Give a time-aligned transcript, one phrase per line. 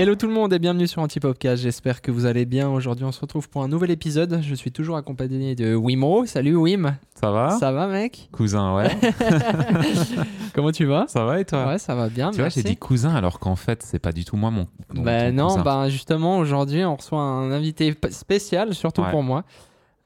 [0.00, 1.60] Hello tout le monde et bienvenue sur Antipopcast.
[1.60, 2.68] J'espère que vous allez bien.
[2.70, 4.40] Aujourd'hui, on se retrouve pour un nouvel épisode.
[4.42, 6.24] Je suis toujours accompagné de Wimo.
[6.24, 6.96] Salut Wim.
[7.16, 8.90] Ça va Ça va, mec Cousin, ouais.
[10.54, 12.30] Comment tu vas ça va et toi Ouais, ça va bien.
[12.30, 14.68] Tu vois, j'ai dit cousin alors qu'en fait, c'est pas du tout moi mon.
[14.94, 15.62] mon- Bah non, cousin.
[15.62, 19.10] bah justement, aujourd'hui, on reçoit un invité spécial, surtout Ouais.
[19.10, 19.42] pour moi.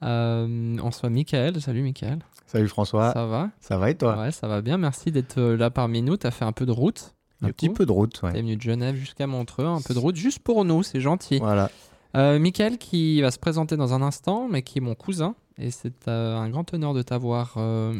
[0.02, 1.61] Euh, on reçoit Michael.
[1.61, 2.21] Salut Michael.
[2.46, 4.79] Salut François, Ça va ça va et toi Ouais, ça va bien.
[4.79, 6.16] Merci d'être euh, là parmi nous.
[6.16, 7.14] T'as fait un peu de route.
[7.42, 8.32] Un petit peu de route, ouais.
[8.32, 9.66] T'es venu de Genève jusqu'à Montreux.
[9.66, 11.38] Un peu de route juste pour nous, c'est gentil.
[11.38, 11.70] Voilà.
[12.14, 15.34] Euh, Michael qui va se présenter dans un instant, mais qui est mon cousin.
[15.58, 17.94] Et c'est euh, un grand honneur de t'avoir euh,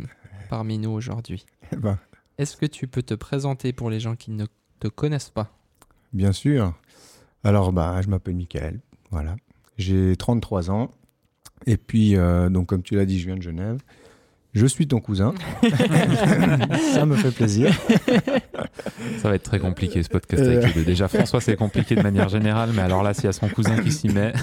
[0.51, 1.45] parmi nous aujourd'hui.
[1.73, 1.99] Eh ben,
[2.39, 4.47] Est-ce que tu peux te présenter pour les gens qui ne
[4.81, 5.51] te connaissent pas?
[6.13, 6.75] Bien sûr.
[7.45, 8.81] Alors, bah, je m'appelle Michael.
[9.11, 9.37] Voilà.
[9.79, 10.91] J'ai 33 ans.
[11.67, 12.17] Et puis,
[12.51, 13.81] donc, comme tu l'as dit, je viens de Genève.
[14.53, 15.33] Je suis ton cousin.
[16.93, 17.75] ça me fait plaisir.
[19.19, 20.85] Ça va être très compliqué ce podcast avec les deux.
[20.85, 23.79] Déjà, François, c'est compliqué de manière générale, mais alors là, s'il y a son cousin
[23.79, 24.33] qui s'y met.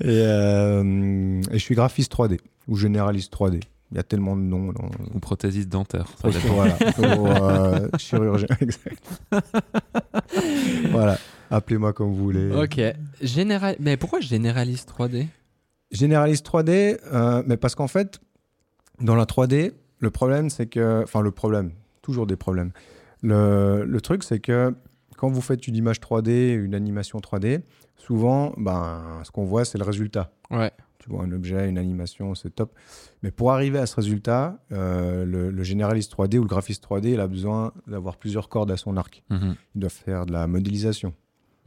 [0.00, 3.60] Et, euh, et je suis graphiste 3D ou généraliste 3D.
[3.92, 4.72] Il y a tellement de noms.
[4.72, 4.90] Dans...
[5.14, 6.06] Ou prothésiste dentaire.
[6.20, 6.76] Ça voilà.
[6.98, 8.48] Ou, euh, chirurgien.
[8.60, 9.04] exact.
[10.90, 11.16] voilà.
[11.48, 12.50] Appelez-moi comme vous voulez.
[12.50, 12.80] Ok.
[13.22, 13.76] Général...
[13.78, 15.28] Mais pourquoi généraliste 3D
[15.92, 18.18] Généraliste 3D, euh, mais parce qu'en fait,
[19.00, 21.02] dans la 3D, le problème, c'est que.
[21.02, 22.72] Enfin, le problème, toujours des problèmes.
[23.22, 24.74] Le, le truc, c'est que
[25.16, 27.62] quand vous faites une image 3D, une animation 3D,
[27.96, 30.32] souvent, ben, ce qu'on voit, c'est le résultat.
[30.50, 30.70] Ouais.
[30.98, 32.72] Tu vois un objet, une animation, c'est top.
[33.22, 37.08] Mais pour arriver à ce résultat, euh, le, le généraliste 3D ou le graphiste 3D,
[37.12, 39.22] il a besoin d'avoir plusieurs cordes à son arc.
[39.30, 41.12] Mhm, Il doit faire de la modélisation.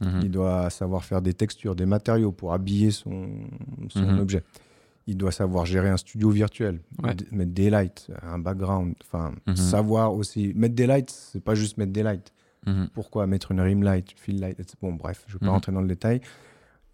[0.00, 0.20] mhm.
[0.22, 3.28] Il doit savoir faire des textures, des matériaux pour habiller son,
[3.90, 4.18] son Mhm.
[4.18, 4.42] objet.
[5.10, 7.16] Il doit savoir gérer un studio virtuel, Ouais.
[7.32, 8.94] mettre des lights, un background.
[9.02, 9.56] Enfin, Mhm.
[9.56, 10.52] savoir aussi.
[10.54, 12.30] Mettre des lights, c'est pas juste mettre des lights.
[12.66, 12.90] Mhm.
[12.92, 14.76] Pourquoi mettre une rim light, fill light etc.
[14.82, 15.52] Bon, bref, je ne vais pas Mhm.
[15.52, 16.20] rentrer dans le détail.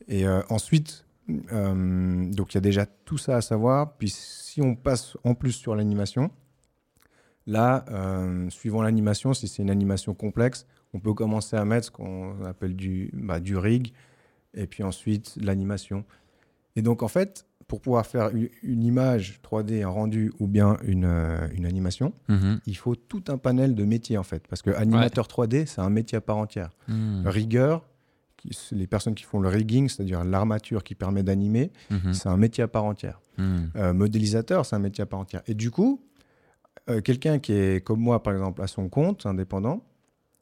[0.06, 1.04] Et euh, ensuite,
[1.52, 3.94] euh, donc il y a déjà tout ça à savoir.
[3.96, 6.30] Puis si on passe en plus sur l'animation,
[7.46, 11.90] là, euh, suivant l'animation, si c'est une animation complexe, on peut commencer à mettre ce
[11.90, 13.92] qu'on appelle du, bah, du rig,
[14.54, 16.04] et puis ensuite l'animation.
[16.76, 20.76] Et donc en fait, pour pouvoir faire une, une image 3D, un rendu ou bien
[20.84, 22.60] une, euh, une animation, Mhm.
[22.66, 24.46] il faut tout un panel de métiers en fait.
[24.48, 26.70] Parce que animateur 3D, c'est un métier à part entière.
[26.88, 27.22] Mhm.
[27.26, 27.84] Rigueur,
[28.36, 32.12] qui- les personnes qui font le rigging, c'est-à-dire l'armature qui permet d'animer, Mhm.
[32.12, 33.20] c'est un métier à part entière.
[33.38, 33.70] Mhm.
[33.76, 35.42] Euh, modélisateur, c'est un métier à part entière.
[35.46, 36.02] Et du coup,
[36.90, 39.82] euh, quelqu'un qui est comme moi, par exemple, à son compte, indépendant,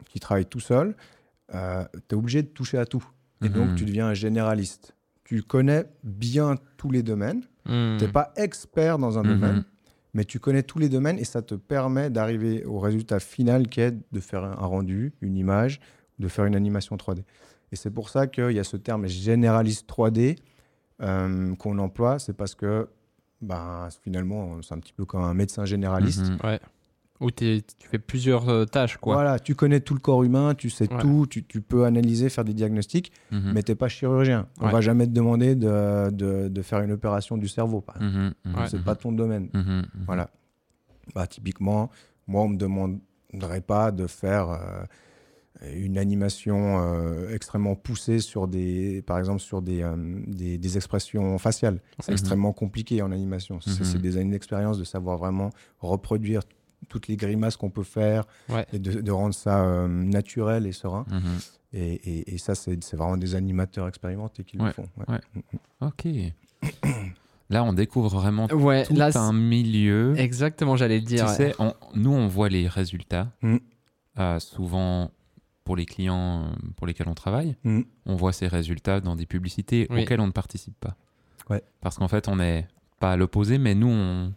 [0.08, 0.96] qui travaille tout seul,
[1.50, 3.04] tu es obligé de toucher à tout.
[3.42, 3.54] Et Mhm.
[3.54, 4.94] donc, tu deviens un généraliste.
[5.24, 7.42] Tu connais bien tous les domaines.
[7.66, 7.96] Hmm.
[7.98, 9.28] Tu n'es pas expert dans un Mhm.
[9.28, 9.64] domaine,
[10.14, 13.80] mais tu connais tous les domaines et ça te permet d'arriver au résultat final qui
[13.80, 15.80] est de faire un rendu, une image,
[16.18, 17.24] de faire une animation 3D.
[17.70, 20.36] Et c'est pour ça qu'il y a ce terme généraliste 3D
[21.00, 22.18] euh, qu'on emploie.
[22.18, 22.88] C'est parce que
[23.40, 26.30] ben, finalement, c'est un petit peu comme un médecin généraliste.
[26.44, 26.60] Ouais.
[27.22, 29.14] Ou t'es- tu fais plusieurs euh, tâches, quoi.
[29.14, 32.44] Voilà, tu connais tout le corps humain, tu sais tout, tu, tu peux analyser, faire
[32.44, 33.52] des diagnostics, Mhm.
[33.54, 34.48] mais tu n'es pas chirurgien.
[34.60, 34.72] On Ouais.
[34.72, 37.80] va jamais te demander de, de- de faire une opération du cerveau.
[37.80, 38.16] par exemple.
[38.16, 38.34] Mhm.
[38.44, 38.54] Mhm.
[38.60, 38.66] Ouais.
[38.68, 39.48] C'est pas ton domaine.
[40.06, 40.28] Voilà.
[41.14, 41.90] Bah, typiquement,
[42.26, 44.84] moi, on me demanderait pas de faire euh,
[45.74, 49.84] une animation euh, extrêmement poussée sur des, par exemple, sur des,
[50.26, 51.80] des, des expressions faciales.
[52.00, 53.60] C'est extrêmement compliqué en animation.
[53.60, 55.50] C'est des années d'expérience de savoir vraiment
[55.80, 56.42] reproduire
[56.88, 58.66] toutes les grimaces qu'on peut faire Ouais.
[58.72, 61.04] et de, de rendre ça euh, naturel et serein.
[61.10, 61.20] Mhm.
[61.74, 64.86] Et, et- et ça, c'est vraiment des animateurs expérimentés qui le font.
[65.08, 65.14] ouais.
[65.14, 65.42] Ouais.
[65.80, 66.06] Ok.
[67.50, 70.14] Là, on découvre vraiment Ouais, tout là, un milieu.
[70.18, 71.24] exactement, j'allais le dire.
[71.26, 71.36] Tu ouais.
[71.36, 73.30] sais, on- nous, on voit les résultats.
[73.42, 73.56] Mm.
[74.18, 75.10] Euh, souvent,
[75.64, 77.80] pour les clients euh, pour lesquels on travaille, Mm.
[78.06, 80.02] on voit ces résultats dans des publicités Oui.
[80.02, 80.96] auxquelles on ne participe pas.
[81.50, 81.62] Ouais.
[81.80, 82.66] Parce qu'en fait, on n'est
[83.00, 84.32] pas à l'opposé, mais nous, on,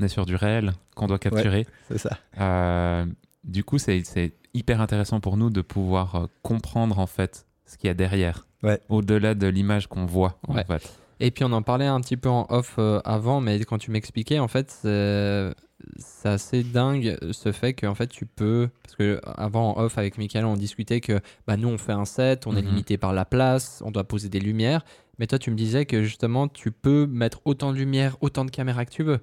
[0.00, 1.66] on est sur du réel qu'on doit capturer.
[1.88, 2.18] C'est ça.
[2.40, 3.06] Euh,
[3.44, 7.76] du coup, c'est c'est hyper intéressant pour nous de pouvoir euh, comprendre en fait ce
[7.78, 8.80] qu'il y a derrière, Ouais.
[8.88, 10.38] au-delà de l'image qu'on voit.
[10.48, 10.64] en Ouais.
[10.64, 10.90] fait.
[11.20, 13.90] Et puis on en parlait un petit peu en off euh, avant, mais quand tu
[13.90, 15.52] m'expliquais, en fait, c'est
[15.96, 19.96] c'est assez dingue ce fait que en fait tu peux, parce que avant en off
[19.96, 22.68] avec Michael, on discutait que bah, nous on fait un set, on est Mhm.
[22.68, 24.84] limité par la place, on doit poser des lumières,
[25.18, 28.50] mais toi tu me disais que justement tu peux mettre autant de lumière, autant de
[28.50, 29.20] caméras que tu veux.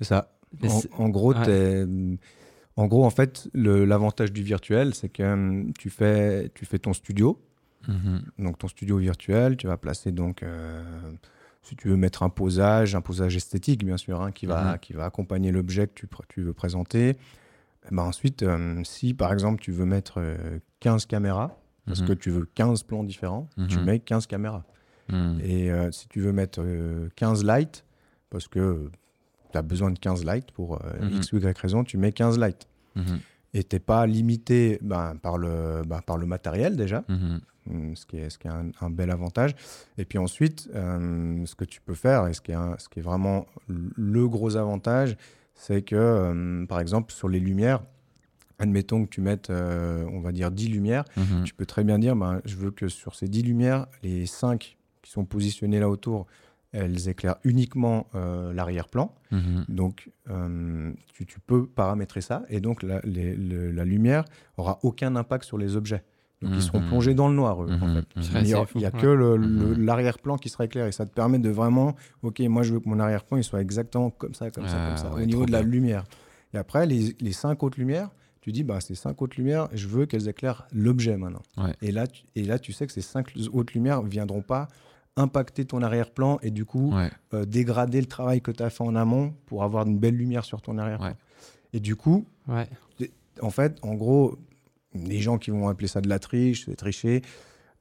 [0.00, 0.32] C'est ça.
[0.98, 1.86] En, gros, ouais.
[2.76, 6.92] en gros, en fait, l'avantage du virtuel, c'est que hum, tu fais, tu fais ton
[6.92, 7.40] studio,
[7.88, 8.22] Mhm.
[8.38, 10.82] donc ton studio virtuel, tu vas placer donc, euh,
[11.62, 14.78] si tu veux mettre un posage, un posage esthétique bien sûr, hein, qui va, Mhm.
[14.80, 17.16] qui va accompagner l'objet que tu, veux présenter.
[17.90, 21.56] Eh ben ensuite, euh, si par exemple tu veux mettre euh, 15 caméras,
[21.86, 24.64] Parce que tu veux 15 plans différents, tu mets 15 caméras.
[25.08, 25.40] Mhm.
[25.42, 27.84] Et euh, si tu veux mettre euh, 15 lights,
[28.28, 28.90] parce que
[29.50, 31.16] tu as besoin de 15 lights pour euh, Mhm.
[31.16, 32.66] X ou Y raison, tu mets 15 lights.
[32.96, 33.18] Mhm.
[33.54, 37.40] Et tu n'es pas limité ben, par, le, ben, par le matériel déjà, Mhm.
[37.68, 39.54] hum, ce qui est, ce qui est un, un bel avantage.
[39.98, 42.88] Et puis ensuite, euh, ce que tu peux faire, et ce qui est, un- ce
[42.88, 45.16] qui est vraiment le gros avantage,
[45.54, 47.82] c'est que, euh, par exemple, sur les lumières,
[48.58, 51.04] admettons que tu mettes, euh, on va dire, 10 lumières,
[51.44, 54.76] tu peux très bien dire, ben, je veux que sur ces 10 lumières, les 5
[55.02, 56.26] qui sont positionnées là autour,
[56.72, 59.12] elles éclairent uniquement euh, l'arrière-plan.
[59.32, 59.64] Mhm.
[59.68, 62.42] Donc, euh, tu, tu peux paramétrer ça.
[62.48, 64.24] Et donc, la, les- le- la lumière
[64.56, 66.04] aura aucun impact sur les objets.
[66.42, 66.88] Donc, ils seront Mhm.
[66.88, 67.94] plongés dans le noir, eux, en Mhm.
[67.96, 68.38] fait.
[68.38, 69.00] Il n'y a, fou, il y a ouais.
[69.00, 70.90] que l'arrière-plan qui sera éclairé.
[70.92, 74.10] Ça te permet de vraiment, OK, moi, je veux que mon arrière-plan, il soit exactement
[74.10, 75.70] comme ça, comme ça, Ah, comme ça, ouais, au niveau de la bien.
[75.70, 76.04] lumière.
[76.54, 79.86] Et après, les, les cinq autres lumières, tu dis, bah, ces cinq autres lumières, je
[79.86, 81.42] veux qu'elles éclairent l'objet maintenant.
[81.58, 81.74] Ouais.
[81.82, 84.68] Et, là, tu, et là, tu sais que ces cinq autres lumières ne viendront pas
[85.16, 87.10] impacter ton arrière-plan et du coup, Ouais.
[87.34, 90.44] euh, dégrader le travail que tu as fait en amont pour avoir une belle lumière
[90.44, 91.08] sur ton arrière-plan.
[91.08, 91.16] Ouais.
[91.72, 92.68] Et du coup, Ouais.
[93.42, 94.38] en fait, en gros,
[94.94, 97.22] les gens qui vont appeler ça de la triche, c'est tricher.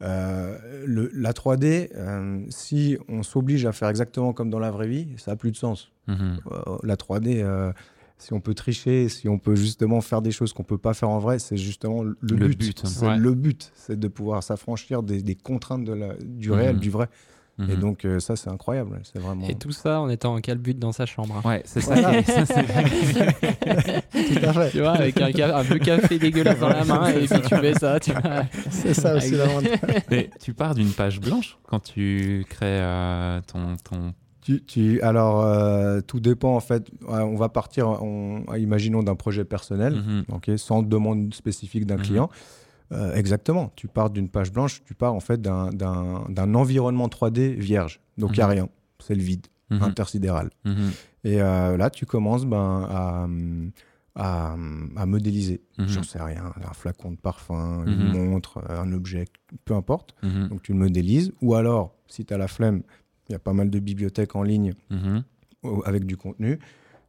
[0.02, 4.88] euh, le- la 3D, euh, si on s'oblige à faire exactement comme dans la vraie
[4.88, 5.92] vie, ça n'a plus de sens.
[6.08, 6.40] Mhm.
[6.54, 7.74] Euh, la 3D, euh,
[8.20, 11.10] si on peut tricher, si on peut justement faire des choses qu'on peut pas faire
[11.10, 12.58] en vrai, c'est justement le, Le but.
[12.60, 12.88] but, hein.
[12.88, 13.18] C'est Ouais.
[13.18, 16.56] le but, c'est de pouvoir s'affranchir des, des contraintes de la- du Mhm.
[16.56, 17.08] réel, du vrai.
[17.62, 17.80] Et Mhm.
[17.82, 19.02] donc euh, ça, c'est incroyable.
[19.04, 19.46] C'est vraiment.
[19.50, 21.36] Et tout ça en étant en calbut dans sa chambre.
[21.44, 21.48] hein.
[21.50, 21.94] Ouais, c'est ça.
[21.94, 22.24] Voilà.
[22.24, 22.64] qui est- ça, c'est-
[24.40, 24.72] Tout à fait.
[24.72, 27.56] Tu vois, avec un, ca- un peu café dégueulasse dans la main, et puis tu
[27.56, 28.44] fais ça, tu vois.
[28.70, 29.34] C'est ça aussi.
[30.10, 34.14] Mais tu pars d'une page blanche quand tu crées euh, ton, ton...
[34.42, 36.90] Tu, tu- alors, euh, tout dépend en fait.
[37.08, 40.58] Ouais, On va partir, on- imaginons d'un projet personnel, Mhm.
[40.58, 42.02] sans demande spécifique d'un Mhm.
[42.04, 42.30] client.
[42.92, 43.72] Euh, exactement.
[43.76, 45.70] Tu pars d'une page blanche, tu pars en fait d'un-
[46.56, 48.00] environnement 3D vierge.
[48.18, 48.52] Donc, il n'y a Mhm.
[48.54, 48.70] rien.
[49.00, 50.50] C'est le vide, intersidéral.
[51.24, 53.28] Et euh, là, tu commences ben, à,
[54.16, 54.56] à,
[54.98, 55.62] à modéliser.
[55.78, 56.52] J'en sais rien.
[56.68, 59.26] Un flacon de parfum, une montre, un objet,
[59.66, 60.16] peu importe.
[60.24, 61.32] Donc, tu le modélises.
[61.42, 62.82] Ou alors, si tu as la flemme,
[63.30, 65.24] il y a pas mal de bibliothèques en ligne Mhm.
[65.86, 66.60] avec du contenu,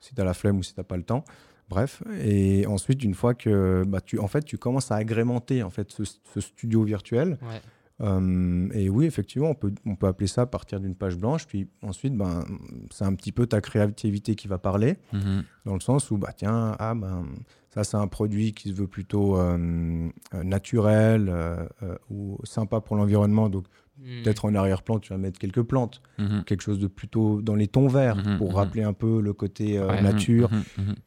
[0.00, 1.25] si tu as la flemme ou si tu n'as pas le temps.
[1.69, 5.70] Bref, et ensuite, une fois que bah, tu, en fait, tu commences à agrémenter en
[5.70, 7.61] fait, ce, ce studio virtuel, Ouais.
[8.00, 11.69] euh, et oui, effectivement, on peut, on peut appeler ça partir d'une page blanche, puis
[11.82, 12.44] ensuite, ben,
[12.90, 15.44] c'est un petit peu ta créativité qui va parler, Mhm.
[15.64, 17.25] dans le sens où, bah, tiens, ah, ben,
[17.73, 22.81] ça, c'est un produit qui se veut plutôt euh, euh, naturel euh, euh, ou sympa
[22.81, 23.64] pour l'environnement, donc
[24.02, 24.23] Hmm.
[24.23, 26.44] peut-être en arrière-plan, tu vas mettre quelques plantes Mhm.
[26.44, 28.55] quelque chose de plutôt dans les tons verts Mhm, pour mhm.
[28.56, 30.00] rappeler un peu le côté euh, Ouais.
[30.00, 30.50] nature.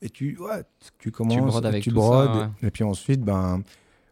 [0.03, 0.63] Et tu, ouais,
[0.99, 3.63] tu commences, brodes avec tu tout brodes, ça, et puis ensuite, ben,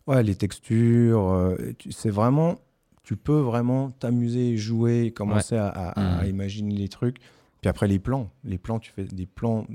[0.07, 2.59] ouais, les textures, euh, tu- c'est vraiment,
[3.03, 7.17] tu peux vraiment t'amuser, jouer, commencer à, à- à imaginer les trucs.
[7.61, 9.67] Puis après les plans, les plans, tu fais des plans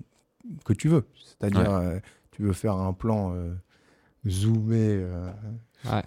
[0.64, 1.06] que tu veux.
[1.14, 1.99] C'est-à-dire, euh,
[2.32, 3.55] tu veux faire un plan euh,
[4.29, 5.31] zoomé, euh,
[5.85, 6.03] Ouais.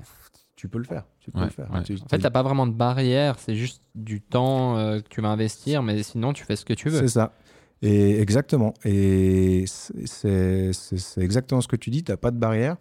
[0.60, 1.06] Tu peux le faire.
[1.22, 1.72] Tu peux Ouais, le faire.
[1.72, 1.84] ouais.
[1.84, 5.22] Tu- En fait, t'as pas vraiment de barrière, c'est juste du temps euh, que tu
[5.22, 7.00] vas investir, mais sinon tu fais ce que tu veux.
[7.00, 7.32] C'est ça.
[7.82, 8.74] Et exactement.
[8.84, 10.72] Et c'est-
[11.18, 12.04] exactement ce que tu dis.
[12.04, 12.76] Tu n'as pas de barrière.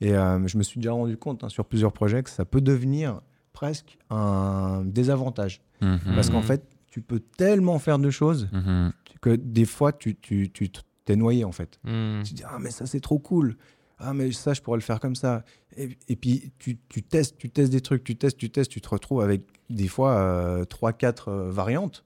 [0.00, 2.60] Et euh, je me suis déjà rendu compte hein, sur plusieurs projets que ça peut
[2.60, 3.20] devenir
[3.52, 5.62] presque un désavantage.
[5.80, 5.98] Mhm.
[6.14, 6.44] Parce qu'en Mhm.
[6.44, 8.92] fait, tu peux tellement faire de choses Mhm.
[9.20, 10.68] que des fois, tu tu- tu
[11.04, 11.78] t'es noyé en fait.
[11.84, 12.22] Hmm.
[12.24, 13.56] Tu te dis, ah, mais ça, c'est trop cool.
[13.98, 15.44] Ah, mais ça, je pourrais le faire comme ça.
[15.76, 18.80] Et, et puis, tu, tu testes, tu testes des trucs, tu testes, tu testes, tu
[18.80, 22.04] te retrouves avec des fois 3-4 variantes.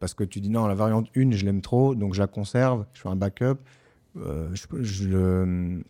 [0.00, 2.86] Parce que tu dis, non, la variante 1, je l'aime trop, donc je la conserve,
[2.94, 3.58] je fais un backup,
[4.16, 5.82] euh, je, je le,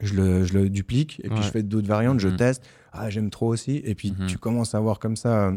[0.00, 2.36] je, le, je le duplique, et puis je fais d'autres variantes, je Mhm.
[2.36, 2.64] teste.
[2.92, 3.80] Ah, j'aime trop aussi.
[3.84, 4.26] Et puis, Mhm.
[4.26, 5.52] tu commences à voir comme ça.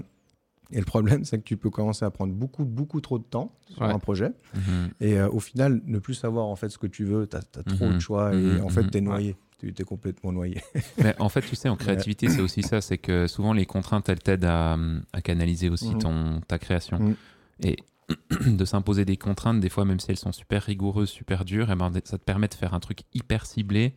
[0.72, 3.56] Et le problème, c'est que tu peux commencer à prendre beaucoup, beaucoup trop de temps
[3.70, 3.90] sur Ouais.
[3.94, 4.32] un projet.
[4.56, 4.90] Mhm.
[5.00, 7.42] Et euh, au final, ne plus savoir en fait ce que tu veux, tu as,
[7.64, 7.94] trop Mhm.
[7.96, 8.90] de choix Mhm, et en fait, mhm.
[8.92, 9.36] tu es noyé.
[9.60, 10.62] Tu es complètement noyé.
[11.04, 12.82] Mais en fait, tu sais, en créativité, c'est aussi ça.
[12.82, 14.78] C'est que souvent, les contraintes, elles t'aident à,
[15.14, 16.00] à canaliser aussi Mhm.
[16.00, 17.00] ton, ta création.
[17.00, 17.16] Mhm.
[17.64, 17.78] Et
[18.46, 21.76] de s'imposer des contraintes, des fois, même si elles sont super rigoureuses, super dures, et
[21.76, 23.96] ben, ça te permet de faire un truc hyper ciblé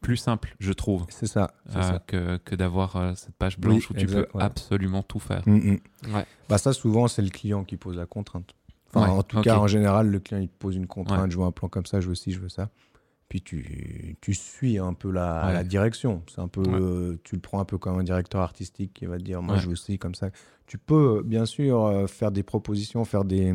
[0.00, 1.50] Plus simple, je trouve, C'est ça.
[1.74, 2.02] euh, ça.
[2.06, 4.44] que, que d'avoir euh, cette page blanche Oui, où tu exact, peux ouais.
[4.44, 5.42] absolument tout faire.
[5.46, 6.14] Mm, mm.
[6.14, 6.24] Ouais.
[6.48, 8.54] Bah, ça, souvent, c'est le client qui pose la contrainte.
[8.94, 11.24] Enfin, Ouais, en tout cas, en général, le client il te pose une contrainte.
[11.24, 11.30] Ouais.
[11.30, 12.70] Je veux un plan comme ça, je veux ci, je veux ça.
[13.28, 15.52] Puis tu, tu suis un peu la, Ouais.
[15.52, 16.22] la direction.
[16.32, 16.78] C'est un peu, Ouais.
[16.80, 19.56] euh, tu le prends un peu comme un directeur artistique qui va te dire, moi,
[19.56, 19.60] Ouais.
[19.60, 20.30] je veux ci, comme ça.
[20.66, 23.52] Tu peux, bien sûr, euh, faire des propositions, faire des,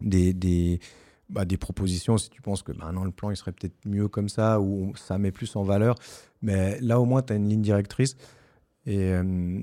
[0.00, 0.80] des, des,
[1.28, 4.08] bah, des propositions si tu penses que bah, non, le plan il serait peut-être mieux
[4.08, 5.96] comme ça ou ça met plus en valeur.
[6.42, 8.16] Mais là, au moins, tu as une ligne directrice
[8.86, 9.60] et euh,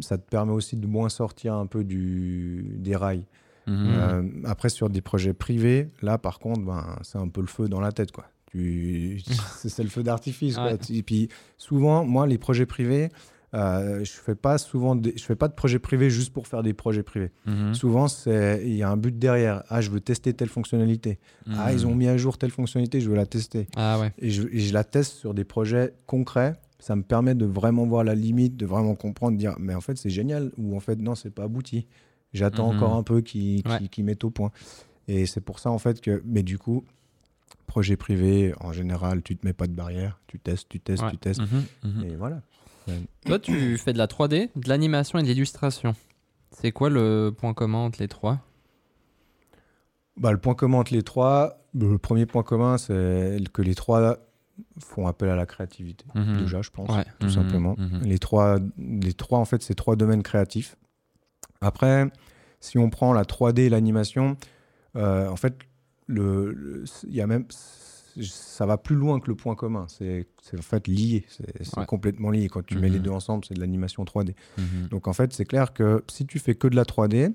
[0.00, 3.26] ça te permet aussi de moins sortir un peu du, des rails.
[3.66, 3.86] Mhm.
[3.88, 7.68] Euh, après, sur des projets privés, là, par contre, ben, c'est un peu le feu
[7.68, 8.12] dans la tête.
[8.12, 8.26] quoi.
[8.50, 9.22] Tu...
[9.56, 10.58] c'est le feu d'artifice.
[10.58, 10.76] Ouais.
[10.90, 13.10] Et puis, souvent, moi, les projets privés,
[13.54, 16.62] euh, je fais pas souvent des- je fais pas de projets privés juste pour faire
[16.62, 17.30] des projets privés.
[17.46, 17.72] Mhm.
[17.74, 19.62] Souvent, c'est il y a un but derrière.
[19.68, 21.18] Ah, je veux tester telle fonctionnalité.
[21.52, 23.68] Ah, ils ont mis à jour telle fonctionnalité, je veux la tester.
[23.76, 24.12] Ah ouais.
[24.18, 26.54] Et je, et je la teste sur des projets concrets.
[26.80, 29.80] Ça me permet de vraiment voir la limite, de vraiment comprendre, de dire, mais en
[29.80, 30.50] fait, c'est génial.
[30.58, 31.86] Ou en fait, non, c'est pas abouti.
[32.32, 32.76] J'attends Mhm.
[32.76, 33.78] encore un peu qu'ils Ouais.
[33.78, 34.50] qu'ils- qu'ils mettent au point.
[35.08, 36.22] Et c'est pour ça, en fait, que.
[36.26, 36.84] Mais du coup,
[37.66, 40.20] projet privé, en général, tu te mets pas de barrière.
[40.26, 41.10] Tu testes, tu testes, Ouais.
[41.12, 41.40] tu testes.
[41.40, 42.04] Mhm, mhm.
[42.10, 42.42] Et voilà.
[43.26, 45.94] Toi, tu fais de la 3D, de l'animation et de l'illustration.
[46.50, 48.40] C'est quoi le point commun entre les trois?
[50.16, 54.18] Bah, le point commun entre les trois, le premier point commun, c'est que les trois
[54.78, 56.04] font appel à la créativité.
[56.14, 56.36] Mhm.
[56.38, 57.04] Déjà, je pense, Ouais.
[57.18, 57.74] tout Mhm, simplement.
[57.78, 58.02] mhm.
[58.04, 60.76] Les trois, les trois, en fait, c'est trois domaines créatifs.
[61.60, 62.06] Après,
[62.60, 64.36] si on prend la 3D et l'animation,
[64.96, 65.56] euh, en fait,
[66.06, 67.46] le, le- il y a même,
[68.22, 69.86] ça va plus loin que le point commun.
[69.88, 71.24] C'est en fait lié.
[71.28, 71.86] C'est Ouais.
[71.86, 72.48] complètement lié.
[72.48, 73.04] Quand tu mets les Mhm.
[73.04, 74.34] deux ensemble, c'est de l'animation 3D.
[74.58, 74.88] Mhm.
[74.90, 77.30] Donc en fait, c'est clair que si tu fais que de la 3D,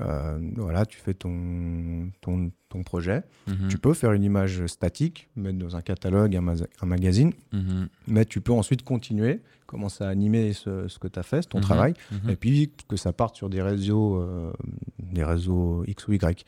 [0.00, 3.22] euh, voilà, tu fais ton, ton, ton projet.
[3.48, 3.68] Mhm.
[3.68, 7.32] Tu peux faire une image statique, mettre dans un catalogue, un, ma- un magazine,
[8.06, 11.60] mais tu peux ensuite continuer, commencer à animer ce, ce que tu as fait, ton
[11.60, 11.94] travail,
[12.28, 14.52] et puis que ça parte sur des réseaux, euh,
[15.02, 16.44] des réseaux X ou Y.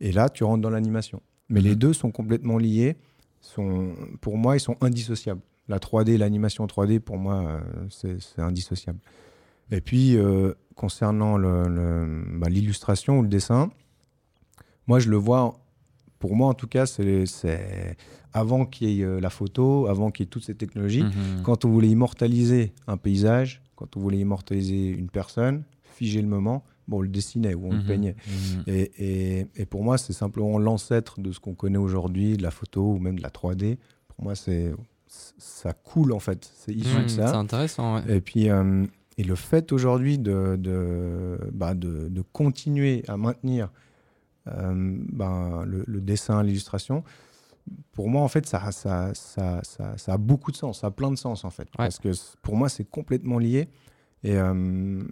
[0.00, 1.20] Et là, tu rentres dans l'animation.
[1.48, 2.96] Mais les deux sont complètement liés.
[3.40, 5.40] Sont, pour moi, ils sont indissociables.
[5.68, 8.98] La 3D et l'animation 3D, pour moi, euh, c'est indissociable.
[9.70, 13.70] Et puis, euh, concernant le- le- bah, l'illustration ou le dessin,
[14.86, 15.54] moi, je le vois,
[16.18, 17.24] pour moi en tout cas, c'est
[18.32, 21.42] avant qu'il y ait euh, la photo, avant qu'il y ait toutes ces technologies, Mhm.
[21.44, 26.64] quand on voulait immortaliser un paysage, quand on voulait immortaliser une personne, figer le moment,
[26.88, 27.84] bon, on le dessinait ou on le Mhm.
[27.86, 28.16] peignait.
[28.26, 28.62] Mhm.
[28.66, 28.92] Et,
[29.40, 32.92] et- et pour moi, c'est simplement l'ancêtre de ce qu'on connaît aujourd'hui, de la photo
[32.92, 33.78] ou même de la 3D.
[34.08, 34.72] Pour moi, c'est
[35.06, 36.50] ça coule en fait.
[36.56, 37.36] C'est issu de C'est ça.
[37.38, 38.16] intéressant, ouais.
[38.16, 38.84] Et puis, euh,
[39.16, 43.70] et le fait aujourd'hui de, de, bah, de, de continuer à maintenir
[44.48, 47.04] euh, bah, le, le dessin, l'illustration,
[47.92, 50.90] pour moi, en fait, ça, ça, ça, ça, ça a beaucoup de sens, ça a
[50.90, 51.68] plein de sens, en fait.
[51.76, 52.10] Parce que
[52.42, 53.68] pour moi, c'est complètement lié.
[54.22, 55.02] Et euh,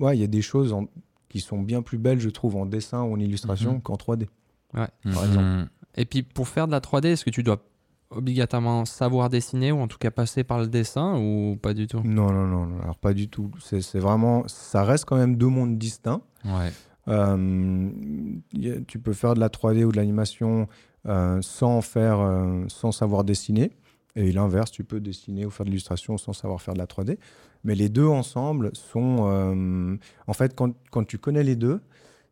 [0.00, 0.86] ouais, il y a des choses en-
[1.28, 3.80] qui sont bien plus belles, je trouve, en dessin ou en illustration Mhm.
[3.82, 4.28] qu'en 3D.
[4.72, 5.12] par Mhm.
[5.12, 5.70] exemple.
[5.96, 7.62] Et puis pour faire de la 3D, est-ce que tu dois
[8.10, 12.00] obligatoirement savoir dessiner ou en tout cas passer par le dessin ou pas du tout?
[12.04, 13.50] Non, non, non, non, alors pas du tout.
[13.60, 16.20] C'est vraiment, ça reste quand même deux mondes distincts.
[16.44, 16.72] Ouais.
[17.08, 17.90] Euh,
[18.56, 20.68] a- tu peux faire de la 3D ou de l'animation
[21.06, 23.72] euh, sans faire, euh, sans savoir dessiner.
[24.16, 27.18] Et l'inverse, tu peux dessiner ou faire de l'illustration sans savoir faire de la 3D.
[27.64, 31.80] Mais les deux ensemble sont, euh, en fait, quand, quand tu connais les deux,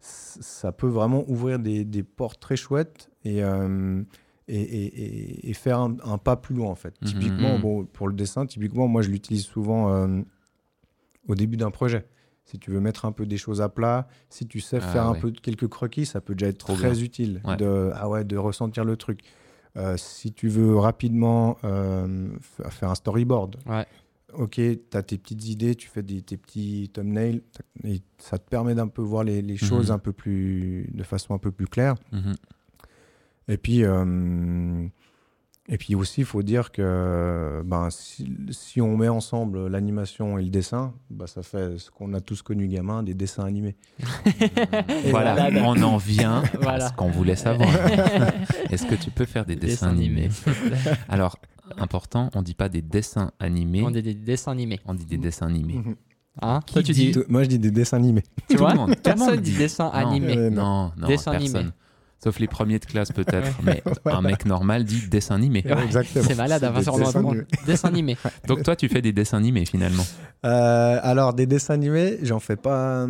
[0.01, 4.03] ça peut vraiment ouvrir des, des portes très chouettes et, euh,
[4.49, 6.95] et, et- faire un, un pas plus loin, en fait.
[7.01, 7.09] Mhm.
[7.09, 7.61] Typiquement, Mhm.
[7.63, 10.21] bon, pour le dessin, typiquement, moi, je l'utilise souvent euh,
[11.29, 12.07] au début d'un projet.
[12.45, 15.07] Si tu veux mettre un peu des choses à plat, si tu sais Ah faire
[15.07, 17.01] un peu quelques croquis, ça peut déjà être Trop très bien.
[17.01, 17.57] utile Ouais.
[17.57, 19.21] de, ah ouais, de ressentir le truc.
[19.77, 22.29] Euh, si tu veux rapidement euh,
[22.69, 23.87] faire un storyboard, Ouais.
[24.35, 27.43] Ok, tu as tes petites idées, tu fais des, tes petits thumbnails,
[27.85, 29.95] et ça te permet d'un peu voir les, les choses Mhm.
[29.95, 31.95] un peu plus, de façon un peu plus claire.
[32.13, 32.35] Mhm.
[33.49, 34.87] Et puis, euh,
[35.69, 40.43] et puis aussi, il faut dire que ben, si, si on met ensemble l'animation et
[40.43, 43.77] le dessin, ben, ça fait ce qu'on a tous connu gamin, des dessins animés.
[45.11, 45.63] Voilà, voilà.
[45.65, 46.87] on en vient Voilà.
[46.87, 47.69] à ce qu'on voulait savoir.
[48.71, 50.31] Est-ce que tu peux faire des dessins, animés
[51.09, 51.37] Alors,
[51.79, 54.81] important, on dit pas des dessins animés, On dit des dessins animés.
[54.87, 55.75] on dit des dessins animés.
[55.75, 55.97] Mhm.
[56.41, 58.23] Hein Qui Toi, tu dis, Moi, je dis des dessins animés.
[58.49, 59.59] tu vois, monde- personne dit dit.
[59.59, 59.93] dessin Non.
[60.09, 60.37] animé.
[60.37, 61.57] Euh, Non, non, Dessin personne.
[61.57, 61.73] animé.
[62.25, 65.63] Sauf les premiers de classe peut-être, mais un mec normal dit dessin animé.
[65.67, 66.25] Ouais, Exactement.
[66.27, 67.45] C'est malade, à des faire dessins en animés.
[67.67, 68.17] dessin animé.
[68.47, 70.05] Donc toi, tu fais des dessins animés finalement.
[70.47, 73.07] Euh, alors, des dessins animés, j'en fais pas.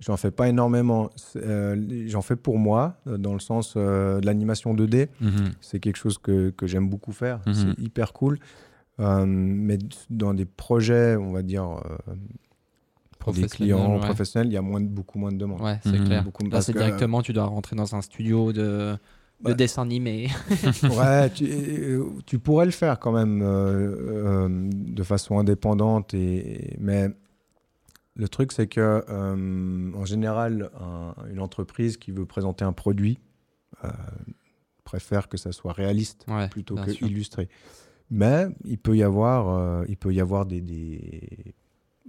[0.00, 1.08] J'en fais pas énormément.
[1.36, 5.08] Euh, j'en fais pour moi, euh, dans le sens euh, de l'animation 2D.
[5.20, 5.52] Mhm.
[5.60, 7.40] C'est quelque chose que, que j'aime beaucoup faire.
[7.46, 7.54] Mhm.
[7.54, 8.38] C'est hyper cool.
[9.00, 9.78] Euh, mais
[10.10, 12.14] dans des projets, on va dire, euh,
[13.18, 14.00] pour des clients ouais.
[14.00, 15.60] professionnels, il y a moins de- beaucoup moins de demandes.
[15.62, 16.04] Ouais, c'est Mhm.
[16.06, 16.24] clair.
[16.24, 18.60] Beaucoup- Là, parce c'est que- directement, tu dois rentrer dans un studio de,
[18.92, 18.98] de
[19.40, 20.28] Bah, dessin animé.
[20.82, 21.48] ouais, tu,
[22.26, 27.08] tu pourrais le faire quand même euh, euh, de façon indépendante, et, mais
[28.16, 33.18] le truc c'est que euh, en général, un- une entreprise qui veut présenter un produit,
[33.84, 33.88] euh,
[34.84, 37.06] préfèrent que ça soit réaliste Ouais, plutôt que sûr.
[37.06, 37.48] illustré.
[38.10, 41.54] Mais il peut y avoir, euh, il peut y avoir des, des-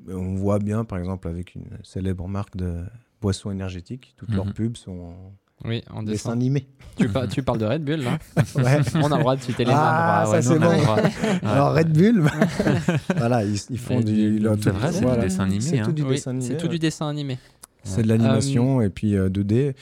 [0.09, 2.83] On voit bien, par exemple, avec une célèbre marque de
[3.21, 4.53] boissons énergétiques, toutes leurs Mhm.
[4.53, 5.15] pubs sont
[5.63, 6.31] Oui, en dessin dessin.
[6.33, 6.67] animé.
[6.97, 8.17] Tu, par- tu parles de Red Bull, là
[8.55, 8.79] Ouais.
[8.95, 10.65] On a le droit de citer les Ah, ça, c'est bon.
[10.77, 10.97] droit.
[11.43, 12.23] Alors Red Bull,
[13.17, 14.39] voilà, ils, ils font du.
[14.39, 15.85] Vrai, c'est du dessin animé, C'est hein.
[15.85, 16.45] tout du Oui, dessin animé.
[16.47, 17.37] c'est tout du dessin animé.
[17.83, 19.73] C'est de l'animation et puis euh, 2D.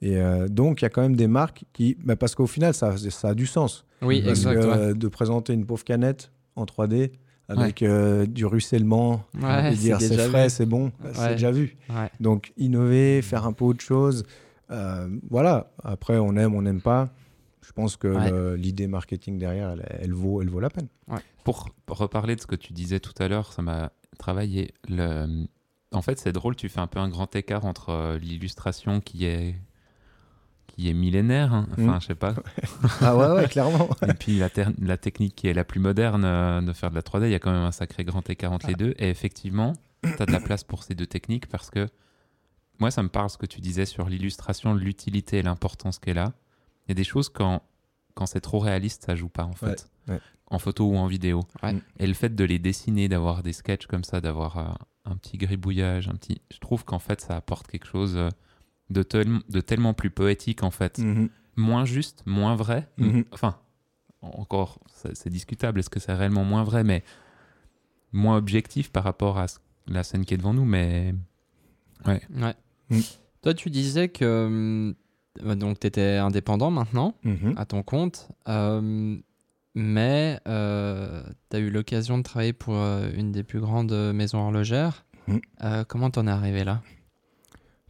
[0.00, 1.96] Et euh, donc, il y a quand même des marques qui.
[2.04, 3.84] bah, parce qu'au final, ça, ça a du sens.
[4.02, 4.64] Oui, Parce que, exact.
[4.66, 4.76] ouais.
[4.78, 7.10] euh, de présenter une pauvre canette en 3D
[7.48, 11.76] avec euh, du ruissellement Ouais, et dire c'est frais, c'est bon, bah, c'est déjà vu.
[12.20, 14.24] Donc, innover, faire un peu autre chose.
[14.70, 15.70] Euh, voilà.
[15.82, 17.08] Après, on aime, on n'aime pas.
[17.66, 18.56] Je pense que Ouais.
[18.56, 20.88] l'idée marketing derrière, elle, elle vaut, elle vaut la peine.
[21.44, 24.72] Pour reparler de ce que tu disais tout à l'heure, ça m'a travaillé.
[24.88, 25.46] Le...
[25.92, 29.24] En fait, c'est drôle, tu fais un peu un grand écart entre euh, l'illustration qui
[29.26, 29.54] est
[30.66, 31.66] qui est millénaire, hein.
[31.72, 32.00] enfin, Mm.
[32.00, 32.34] je sais pas,
[33.00, 33.88] Ah ouais, ouais, clairement.
[34.08, 37.24] et puis la technique qui est la plus moderne euh, de faire de la 3D,
[37.24, 38.94] il y a quand même un sacré grand écart entre les deux.
[38.98, 39.72] Et effectivement,
[40.04, 41.88] tu as de la place pour ces deux techniques parce que
[42.78, 46.32] moi, ça me parle ce que tu disais sur l'illustration, l'utilité et l'importance qu'elle a.
[46.86, 47.62] Il y a des choses quand,
[48.14, 49.88] quand c'est trop réaliste, ça joue pas en fait.
[50.08, 50.20] Ouais, ouais.
[50.50, 51.42] En photo ou en vidéo.
[51.62, 51.76] Ouais.
[51.98, 54.64] Et le fait de les dessiner, d'avoir des sketchs comme ça, d'avoir euh,
[55.04, 56.40] un petit gribouillage, un petit.
[56.50, 58.30] Je trouve qu'en fait, ça apporte quelque chose euh,
[58.90, 60.98] de, tel- de tellement plus poétique en fait.
[60.98, 61.28] Mhm.
[61.56, 62.88] Moins juste, moins vrai.
[62.96, 63.24] Mhm.
[63.32, 63.58] Enfin,
[64.22, 65.80] encore, c'est c'est discutable.
[65.80, 67.04] Est-ce que c'est réellement moins vrai, mais
[68.12, 71.14] moins objectif par rapport à ce- la scène qui est devant nous, mais.
[72.06, 72.22] Ouais.
[72.90, 73.00] Mm.
[73.42, 74.94] Toi, tu disais que
[75.44, 77.54] euh, donc tu étais indépendant maintenant, Mhm.
[77.56, 79.16] à ton compte, euh,
[79.74, 84.38] mais tu as eu l'occasion de travailler pour euh, une des plus grandes euh, maisons
[84.38, 85.04] horlogères.
[85.28, 85.36] Mm.
[85.64, 86.82] Euh, comment t'en es arrivé là?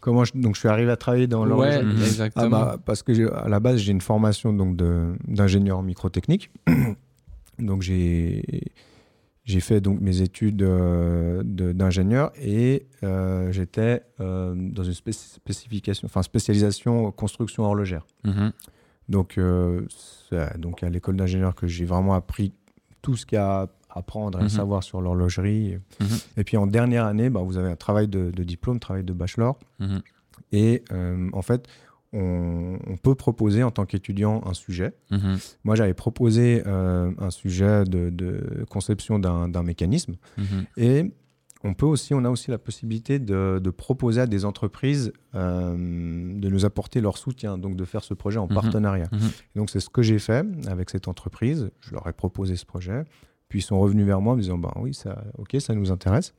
[0.01, 1.87] Comment je, donc je suis arrivé à travailler dans Ouais, l'horlogerie.
[1.99, 2.49] Ah exactement.
[2.51, 4.77] bah, parce que à la base j'ai une formation donc
[5.27, 6.51] d'ingénieur microtechnique.
[7.59, 8.43] donc j'ai
[9.49, 16.05] j'ai fait donc mes études euh, d'ingénieur et euh, j'étais euh, dans une spéc- spécification,
[16.07, 18.05] enfin spécialisation construction horlogère.
[18.25, 18.53] Mhm.
[19.09, 19.41] Donc
[20.59, 22.53] donc à l'école d'ingénieur que j'ai vraiment appris
[23.01, 23.69] tout ce qu'il y a à
[24.01, 24.51] apprendre et à Mhm.
[24.51, 25.79] savoir sur l'horlogerie.
[26.01, 26.07] Mhm.
[26.37, 29.15] Et puis en dernière année, bah, vous avez un travail de, de diplôme, travail de
[29.15, 29.59] bachelor.
[29.81, 30.03] Mhm.
[30.53, 30.83] Et
[31.33, 31.67] en fait,
[32.13, 34.95] on, on peut proposer en tant qu'étudiant un sujet.
[35.11, 35.39] Mhm.
[35.65, 40.17] Moi, j'avais proposé euh, un sujet de, de conception d'un mécanisme.
[40.39, 40.65] Mhm.
[40.79, 41.13] Et
[41.65, 45.75] on, peut aussi, on a aussi la possibilité de, de proposer à des entreprises euh,
[45.77, 48.55] de nous apporter leur soutien, donc de faire ce projet en Mhm.
[48.55, 49.09] partenariat.
[49.55, 51.71] Donc c'est ce que j'ai fait avec cette entreprise.
[51.81, 53.05] Je leur ai proposé ce projet.
[53.51, 55.91] Puis ils sont revenus vers moi en me disant, bah, oui, ça, ok, ça nous
[55.91, 56.35] intéresse.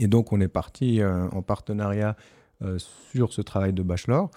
[0.00, 2.16] Et donc, on est parti euh, en partenariat
[2.78, 4.30] sur ce travail de bachelor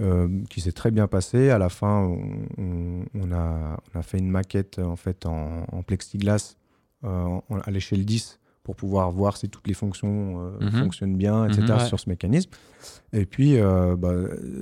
[0.00, 1.50] euh, qui s'est très bien passé.
[1.50, 5.64] À la fin, on, on- on a, on a fait une maquette en, fait, en,
[5.70, 6.56] en plexiglas
[7.04, 10.70] euh, à l'échelle 10 pour pouvoir voir si toutes les fonctions euh, Mhm.
[10.72, 11.62] fonctionnent bien, etc.
[11.62, 11.86] Mhm, ouais.
[11.86, 12.50] sur ce mécanisme.
[13.12, 13.56] Et puis,
[13.98, 14.14] bah,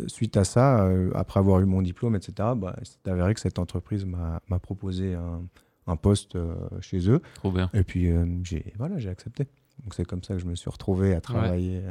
[0.06, 4.04] suite à ça, après avoir eu mon diplôme, etc., bah, c'est avéré que cette entreprise
[4.06, 5.42] m'a proposé un,
[5.86, 6.36] un poste
[6.80, 7.20] chez eux.
[7.34, 7.70] Trop bien.
[7.74, 8.10] Et puis,
[8.44, 9.44] j'ai voilà, j'ai accepté.
[9.84, 11.82] Donc, c'est comme ça que je me suis retrouvé à travailler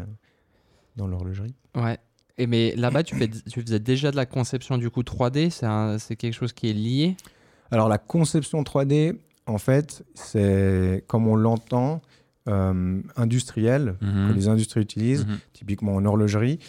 [0.95, 1.55] dans l'horlogerie.
[1.75, 1.97] Ouais.
[2.37, 5.49] Et mais là-bas, tu, fais, tu faisais déjà de la conception du coup 3D,
[5.99, 7.15] c'est quelque chose qui est lié?
[7.71, 12.01] Alors, la conception 3D, en fait, c'est comme on l'entend,
[12.47, 14.27] euh, industriel, Mhm.
[14.29, 15.37] que les industries utilisent, Mhm.
[15.53, 16.59] typiquement en horlogerie.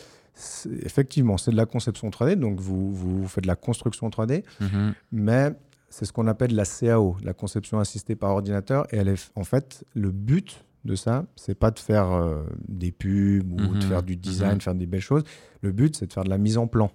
[0.83, 4.95] Effectivement, c'est de la conception 3D, donc vous, vous faites de la construction 3D, Mhm.
[5.13, 5.53] mais
[5.91, 8.87] c'est ce qu'on appelle la CAO, la conception assistée par ordinateur.
[8.93, 12.93] Et elle est, en fait, le but de ça, c'est pas de faire euh, des
[12.93, 13.83] pubs ou de Mhm.
[13.83, 14.61] faire du design, Mhm.
[14.61, 15.25] faire des belles choses.
[15.63, 16.91] Le but, c'est de faire de la mise en plan.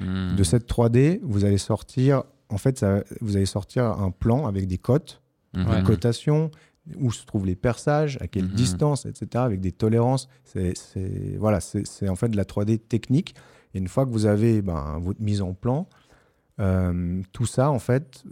[0.00, 0.34] Mhm.
[0.36, 4.66] De cette 3D, vous allez sortir, en fait, ça- vous allez sortir un plan avec
[4.66, 5.20] des cotes,
[5.54, 5.64] Mhm.
[5.78, 6.50] Des cotations,
[6.96, 8.54] où se trouvent les perçages, à quelle Mhm.
[8.54, 10.28] distance, etc., avec des tolérances.
[10.44, 10.74] C'est,
[11.38, 13.34] voilà, c'est, en fait de la 3D technique.
[13.74, 15.88] Et une fois que vous avez ben, votre mise en plan,
[16.60, 18.24] euh, tout ça, en fait,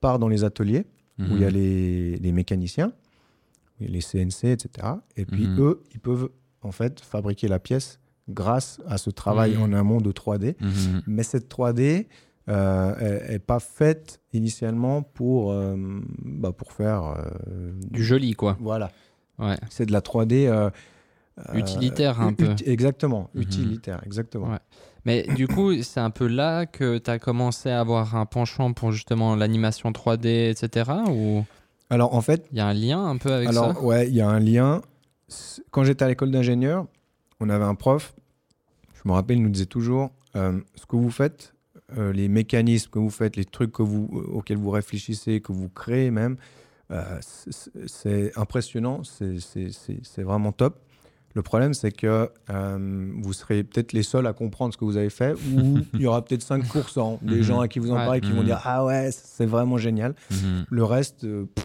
[0.00, 0.86] part dans les ateliers
[1.18, 1.54] où il y a Mhm.
[1.54, 2.92] les, les mécaniciens,
[3.80, 4.86] les CNC, etc.
[5.16, 5.60] Et puis Mhm.
[5.60, 6.30] eux, ils peuvent
[6.62, 9.62] en fait fabriquer la pièce grâce à ce travail Mhm.
[9.62, 10.56] en amont de 3D.
[10.60, 11.02] Mhm.
[11.06, 12.08] Mais cette 3D
[12.50, 15.76] euh, n'est pas faite initialement pour, euh,
[16.24, 17.04] bah, pour faire
[17.48, 18.56] euh, Du joli, quoi.
[18.58, 18.90] Voilà,
[19.38, 19.56] Ouais.
[19.68, 20.70] c'est de la 3D euh,
[21.50, 22.54] euh, Utilitaire, un ut- peu.
[22.64, 23.42] Exactement, Mhm.
[23.42, 24.48] utilitaire, exactement.
[24.50, 24.58] Ouais.
[25.04, 28.72] Mais du coup, c'est un peu là que tu as commencé à avoir un penchant
[28.72, 30.90] pour justement l'animation 3D, etc.
[31.10, 31.44] Ou?
[31.90, 34.14] Alors en fait, il y a un lien un peu avec Alors, ça ouais, il
[34.14, 34.82] y a un lien.
[35.70, 36.86] Quand j'étais à l'école d'ingénieur,
[37.40, 38.14] on avait un prof,
[38.94, 41.54] je me rappelle, il nous disait toujours euh, ce que vous faites,
[41.96, 45.52] euh, les mécanismes que vous faites, les trucs que vous, euh, auxquels vous réfléchissez, que
[45.52, 46.36] vous créez même,
[46.90, 50.78] euh, c'est- impressionnant, c'est- vraiment top.
[51.34, 54.96] Le problème, c'est que euh, vous serez peut-être les seuls à comprendre ce que vous
[54.96, 57.42] avez fait, ou il y aura peut-être 5% des Mhm.
[57.42, 58.46] gens à qui vous en parlez qui vont Mhm.
[58.46, 60.14] dire Ah ouais, c'est vraiment génial.
[60.30, 60.64] Mhm.
[60.68, 61.20] Le reste.
[61.22, 61.64] pff.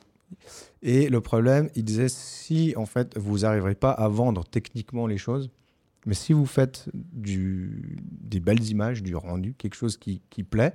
[0.81, 5.17] Et le problème, il disait si en fait vous n'arriverez pas à vendre techniquement les
[5.17, 5.49] choses,
[6.05, 10.73] mais si vous faites du, des belles images, du rendu, quelque chose qui, qui plaît,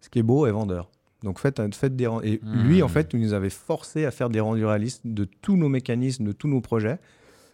[0.00, 0.90] ce qui est beau est vendeur.
[1.22, 2.62] Donc faites, faites des Et Hmm.
[2.62, 5.68] lui, en fait, il nous avait forcé à faire des rendus réalistes de tous nos
[5.68, 6.98] mécanismes, de tous nos projets,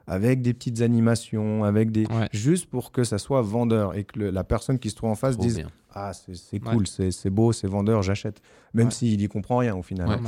[0.07, 2.29] avec des petites animations, avec des Ouais.
[2.33, 5.17] juste pour que ça soit vendeur et que le- la personne qui se trouve en
[5.17, 5.71] face Trop dise bien.
[5.93, 6.73] ah c'est Ouais.
[6.75, 8.41] cool, c'est beau, c'est vendeur, j'achète,
[8.73, 8.93] même Ouais.
[8.93, 10.21] s'il y comprend rien au final.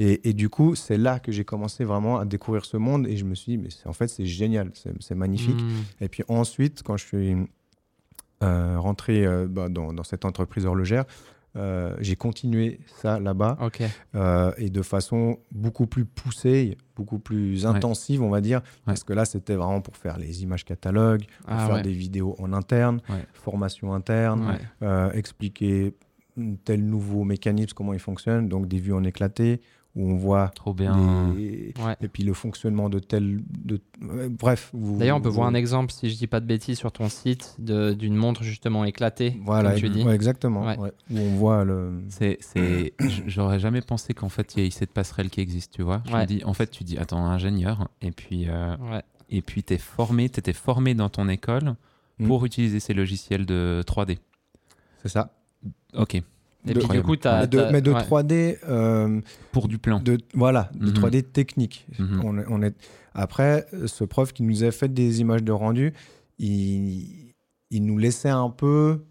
[0.00, 3.18] Et, et du coup, c'est là que j'ai commencé vraiment à découvrir ce monde et
[3.18, 5.60] je me suis dit, mais en fait, c'est génial, c'est magnifique.
[5.60, 6.04] Mm.
[6.04, 7.36] Et puis ensuite, quand je suis
[8.42, 11.04] euh, rentré euh, bah, dans, dans cette entreprise horlogère,
[11.56, 13.58] euh, j'ai continué ça là-bas
[14.14, 19.12] euh, et de façon beaucoup plus poussée, beaucoup plus intensive, on va dire, parce que
[19.12, 21.82] là, c'était vraiment pour faire les images catalogues, pour Ah faire ouais.
[21.82, 23.02] des vidéos en interne,
[23.34, 25.94] formation interne, euh, expliquer
[26.64, 29.60] tel nouveau mécanisme, comment il fonctionne, donc des vues en éclaté,
[29.96, 31.34] où on voit Trop bien.
[31.36, 31.96] les- Ouais.
[32.00, 33.40] et puis le fonctionnement de tel...
[33.50, 33.80] De...
[34.28, 34.70] Bref.
[34.72, 37.08] vous- D'ailleurs, on peut voir un exemple, si je dis pas de bêtises, sur ton
[37.08, 40.02] site de- d'une montre justement éclatée, Voilà, comme tu dis.
[40.04, 40.64] ouais, exactement.
[40.66, 40.78] Ouais.
[40.78, 41.92] ouais, où on voit le...
[42.08, 42.38] C'est,
[43.26, 46.02] j'aurais jamais pensé qu'en fait il y ait cette passerelle qui existe, tu vois.
[46.06, 49.02] Je me dis, en fait, tu dis, attends, ingénieur, et puis, euh, Ouais.
[49.28, 51.74] et puis t'es formé, t'étais formé dans ton école
[52.20, 52.26] Mm.
[52.26, 54.18] pour utiliser ces logiciels de 3D.
[55.02, 55.32] C'est ça.
[55.94, 56.20] Ok.
[56.66, 57.40] Et De- puis du coup, tu as.
[57.40, 59.20] mais de, mais de 3D, euh,
[59.52, 59.98] Pour du plan.
[60.00, 60.92] de, voilà, de Mhm.
[60.94, 61.86] 3D technique.
[61.98, 62.20] Mhm.
[62.24, 62.74] On est, on est...
[63.14, 65.92] Après, ce prof qui nous a fait des images de rendu,
[66.38, 67.32] il,
[67.70, 69.02] il nous laissait un peu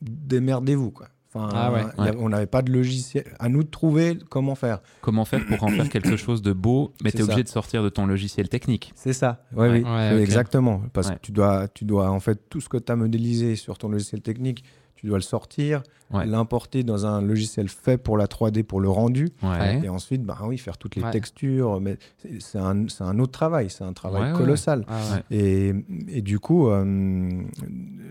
[0.00, 0.90] démerdez-vous.
[0.90, 1.08] Quoi.
[1.32, 2.10] Enfin, Ah ouais.
[2.18, 3.24] on n'avait pas de logiciel.
[3.38, 4.80] À nous de trouver comment faire.
[5.00, 7.44] Comment faire pour en faire quelque chose de beau, mais C'est t'es obligé ça.
[7.44, 8.92] de sortir de ton logiciel technique.
[8.96, 9.44] C'est ça.
[9.54, 9.82] Ouais, Ouais.
[10.14, 10.20] oui.
[10.20, 10.82] Exactement.
[10.92, 11.14] Parce Ouais.
[11.16, 13.88] que tu dois, tu dois, en fait, tout ce que tu as modélisé sur ton
[13.88, 14.64] logiciel technique,
[15.00, 15.82] tu dois le sortir,
[16.12, 16.26] Ouais.
[16.26, 19.28] l'importer dans un logiciel fait pour la 3D, pour le rendu.
[19.42, 19.80] Ouais.
[19.82, 21.10] Et ensuite, bah oui, faire toutes les Ouais.
[21.10, 21.80] textures.
[21.80, 21.96] Mais
[22.40, 23.70] c'est- un, c'est un autre travail.
[23.70, 24.84] C'est un travail Ouais, ouais, colossal.
[24.88, 24.98] Ah
[25.30, 25.36] ouais.
[25.38, 25.72] Et,
[26.08, 27.42] et du coup, euh,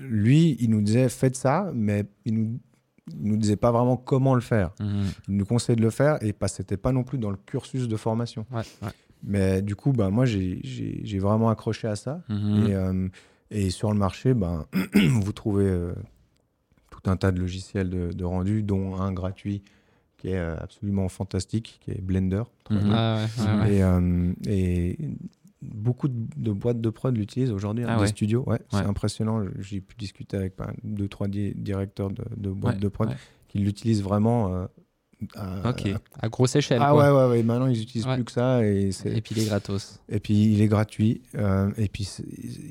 [0.10, 2.60] lui, il nous disait faites ça, mais il nous,
[3.12, 4.72] il nous disait pas vraiment comment le faire.
[4.80, 5.04] Mhm.
[5.28, 7.88] Il nous conseillait de le faire et pas, c'était pas non plus dans le cursus
[7.88, 8.46] de formation.
[8.52, 8.90] Ouais, ouais.
[9.24, 10.62] Mais du coup, bah, moi, j'ai,
[11.20, 12.22] vraiment accroché à ça.
[12.30, 12.66] Mhm.
[12.68, 13.08] Et, euh,
[13.52, 15.94] et sur le marché, ben, vous trouvez euh,
[17.02, 19.62] tout un tas de logiciels de, de rendu, dont un gratuit
[20.18, 22.44] qui est euh, absolument fantastique, qui est Blender.
[22.66, 22.84] 3D.
[22.84, 22.92] Mhm.
[22.94, 23.74] Ah ouais.
[23.76, 24.98] Et, euh, et
[25.62, 28.44] beaucoup de, de boîtes de prod l'utilisent aujourd'hui, hein, Ah des studios.
[28.48, 29.44] Ouais, C'est impressionnant.
[29.60, 33.10] J'ai pu discuter avec ben, deux, trois di- directeurs de, de boîtes de prod
[33.48, 34.54] qui l'utilisent vraiment.
[34.54, 34.66] euh,
[35.36, 35.88] à- Ok.
[36.22, 36.80] À grosse échelle.
[36.82, 37.12] Ah quoi.
[37.14, 37.44] ouais, ouais, ouais.
[37.44, 38.16] Maintenant, ils n'utilisent Ouais.
[38.16, 38.66] plus que ça.
[38.66, 40.00] Et, c'est- Et puis les gratos.
[40.10, 41.22] et puis, il est gratuit.
[41.36, 42.08] euh, et puis,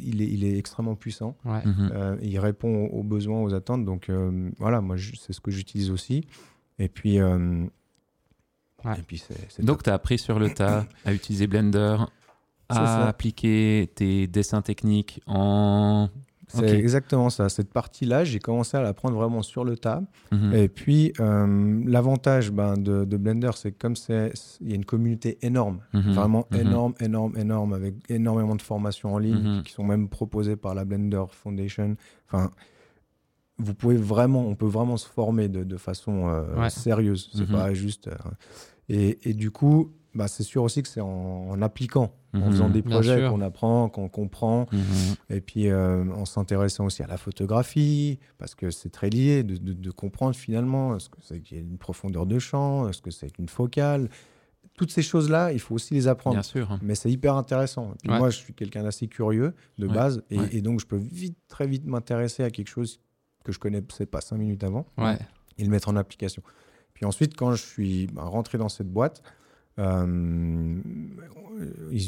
[0.02, 1.36] il est, il est extrêmement puissant.
[1.44, 1.64] Ouais.
[1.64, 1.90] Mhm.
[1.94, 3.84] Euh, il répond aux, aux besoins, aux attentes.
[3.84, 6.26] Donc euh, voilà, moi, c'est ce que j'utilise aussi.
[6.78, 7.64] Et puis, euh,
[8.84, 8.98] Ouais.
[8.98, 11.96] et puis c'est, c'est Donc, tu as appris sur le tas à utiliser Blender,
[12.68, 16.08] à appliquer tes dessins techniques en.
[16.48, 17.48] C'est exactement ça.
[17.48, 20.02] Cette partie-là, j'ai commencé à l'apprendre vraiment sur le tas.
[20.32, 20.52] Mhm.
[20.54, 23.94] Et puis, euh, l'avantage ben, de, de Blender, c'est que comme
[24.60, 26.12] il y a une communauté énorme, Mhm.
[26.12, 26.60] vraiment Mhm.
[26.60, 30.84] énorme, énorme, énorme, avec énormément de formations en ligne qui sont même proposées par la
[30.84, 31.96] Blender Foundation.
[32.26, 32.50] Enfin,
[33.58, 36.70] vous pouvez vraiment, on peut vraiment se former de, de façon euh, Ouais.
[36.70, 37.30] sérieuse.
[37.34, 38.08] C'est pas juste.
[38.08, 38.14] euh,
[38.88, 42.50] et, et du coup, bah, c'est sûr aussi que c'est en, en appliquant, en Mhm.
[42.50, 44.66] faisant des projets qu'on apprend, qu'on comprend.
[44.72, 44.80] Mhm.
[45.30, 49.56] Et puis euh, en s'intéressant aussi à la photographie, parce que c'est très lié, de,
[49.56, 53.00] de- de comprendre finalement ce que c'est qu'il y a une profondeur de champ, ce
[53.00, 54.10] que c'est qu'une focale.
[54.74, 56.36] Toutes ces choses-là, il faut aussi les apprendre.
[56.36, 56.78] Bien sûr.
[56.82, 57.92] Mais c'est hyper intéressant.
[57.94, 58.18] Et puis Ouais.
[58.18, 60.48] moi, je suis quelqu'un d'assez curieux de Ouais, base, et, ouais.
[60.52, 63.00] et donc je peux vite, très vite m'intéresser à quelque chose
[63.44, 65.18] que je connaissais pas cinq minutes avant Ouais.
[65.58, 66.42] et le mettre en application.
[66.94, 69.22] Puis ensuite, quand je suis ben, rentré dans cette boîte,
[69.78, 70.82] ils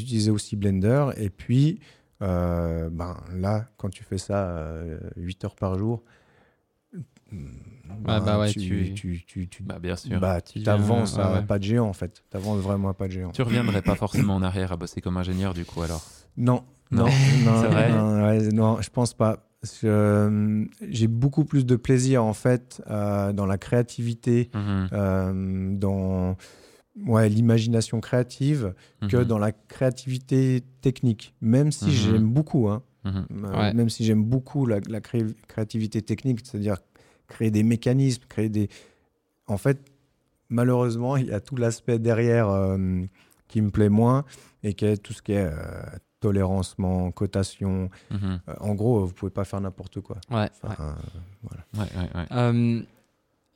[0.02, 1.06] utilisaient aussi Blender.
[1.16, 1.80] Et puis,
[2.22, 6.02] euh, ben, là, quand tu fais ça euh, 8 heures par jour,
[7.32, 10.18] ben, bah ouais, tu, tu- tu, tu, tu- Bah, bien sûr.
[10.20, 11.46] bah, Tu t'avances deviens- à ouais, ouais.
[11.46, 12.22] pas de géant, en fait.
[12.30, 13.30] Tu avances vraiment à pas de géant.
[13.30, 16.02] Tu reviendrais pas forcément en arrière à bosser comme ingénieur, du coup, alors?
[16.36, 17.06] Non, Non.
[17.44, 17.90] non, vrai?
[17.90, 19.46] non, ouais, non, je pense pas.
[19.84, 26.34] Euh, J'ai beaucoup plus de plaisir en fait euh, dans la créativité, euh, dans
[27.06, 28.74] ouais, l'imagination créative
[29.08, 29.24] que Mhm.
[29.24, 31.34] dans la créativité technique.
[31.40, 31.90] Même si Mhm.
[31.92, 33.26] j'aime beaucoup, hein, Mhm.
[33.44, 33.74] euh, Ouais.
[33.74, 36.76] même si j'aime beaucoup la, la cré- créativité technique, c'est-à-dire
[37.28, 38.68] créer des mécanismes, créer des.
[39.46, 39.78] En fait,
[40.48, 43.04] malheureusement, il y a tout l'aspect derrière euh,
[43.48, 44.24] qui me plaît moins
[44.62, 45.82] et qui est tout ce qui est euh,
[46.20, 47.88] tolérancement, cotation.
[48.60, 50.16] En gros, vous pouvez pas faire n'importe quoi.
[50.30, 50.90] Ouais, Enfin, ouais.
[50.90, 50.92] euh,
[51.42, 51.64] voilà.
[51.74, 52.26] Ouais, ouais, ouais.
[52.32, 52.82] Euh,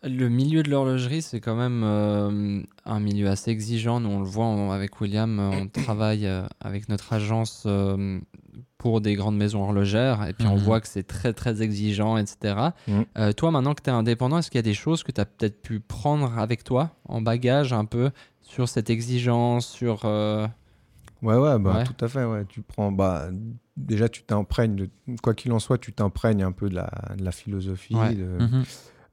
[0.04, 4.00] le milieu de l'horlogerie, c'est quand même euh, un milieu assez exigeant.
[4.00, 8.20] Nous, on le voit on- avec William, on travaille euh, avec notre agence euh,
[8.78, 10.62] pour des grandes maisons horlogères, et puis on Mhm.
[10.62, 12.56] voit que c'est très, très exigeant, etc.
[12.86, 13.32] Mhm.
[13.34, 15.24] Toi, maintenant que tu es indépendant, est-ce qu'il y a des choses que tu as
[15.24, 18.10] peut-être pu prendre avec toi en bagage un peu
[18.42, 20.04] sur cette exigence, sur...
[20.04, 21.84] Ouais, ouais, bah, Ouais.
[21.84, 22.24] tout à fait.
[22.24, 22.44] Ouais.
[22.46, 23.28] Tu prends, bah,
[23.78, 24.90] déjà, tu t'imprègnes, de-
[25.22, 27.94] quoi qu'il en soit, tu t'imprègnes un peu de la, de la philosophie.
[27.96, 28.14] Ouais.
[28.14, 28.64] de- Mhm.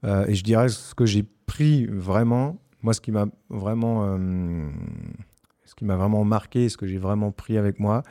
[0.03, 4.69] Euh, et je dirais ce que j'ai pris vraiment, moi, ce qui m'a vraiment, euh,
[5.65, 8.03] ce qui m'a vraiment marqué, ce que j'ai vraiment pris avec moi,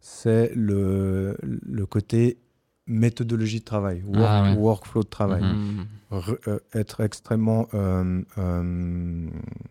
[0.00, 2.38] c'est le, le côté
[2.86, 4.54] méthodologie de travail, work- Ah ouais.
[4.56, 5.42] workflow de travail.
[5.42, 5.86] Mhm.
[6.12, 9.28] Re- euh, être extrêmement, euh, euh,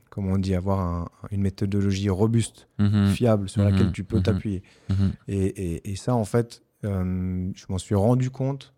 [0.10, 3.08] comment on dit, avoir un- une méthodologie robuste, Mhm.
[3.08, 3.70] fiable, sur Mhm.
[3.72, 4.24] laquelle tu peux Mhm.
[4.24, 4.64] t'appuyer.
[4.90, 5.12] Mhm.
[5.30, 8.74] Et, et- et ça, en fait, je m'en suis rendu compte.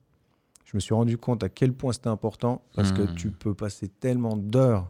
[0.69, 3.13] Je me suis rendu compte à quel point c'était important parce que Mhm.
[3.15, 4.89] tu peux passer tellement d'heures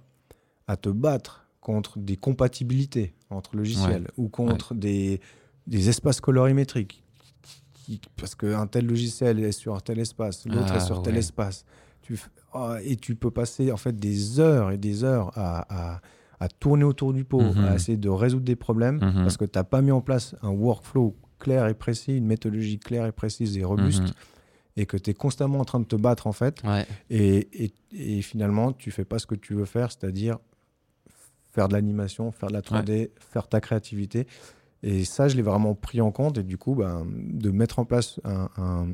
[0.67, 5.21] à te battre contre des compatibilités entre logiciels ou contre des,
[5.67, 7.03] des espaces colorimétriques.
[7.85, 11.13] qui- Parce qu'un tel logiciel est sur un tel espace, l'autre Ah, est sur tel
[11.13, 11.19] ouais.
[11.19, 11.63] espace.
[12.01, 15.93] Tu, f- ah, et tu peux passer en fait des heures et des heures à,
[15.95, 16.01] à-
[16.39, 17.63] à tourner autour du pot, Mhm.
[17.65, 19.23] à essayer de résoudre des problèmes Mhm.
[19.23, 22.77] parce que tu n'as pas mis en place un workflow clair et précis, une méthodologie
[22.79, 24.13] claire et précise et robuste.
[24.77, 26.85] Et que tu es constamment en train de te battre en fait, Ouais.
[27.09, 27.73] et, et-
[28.17, 30.37] et finalement tu fais pas ce que tu veux faire, c'est-à-dire
[31.51, 34.27] faire de l'animation, faire de la 3D, faire ta créativité.
[34.83, 37.85] Et ça, je l'ai vraiment pris en compte, et du coup, ben, de mettre en
[37.85, 38.87] place un- un-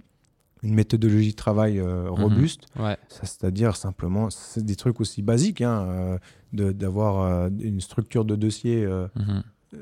[0.63, 2.95] une méthodologie de travail euh, robuste, Ouais.
[3.09, 6.19] ça, c'est-à-dire simplement, c'est des trucs aussi basiques, hein,
[6.55, 8.91] euh, d'avoir euh, une structure de dossier Mhm.
[9.17, 9.41] euh,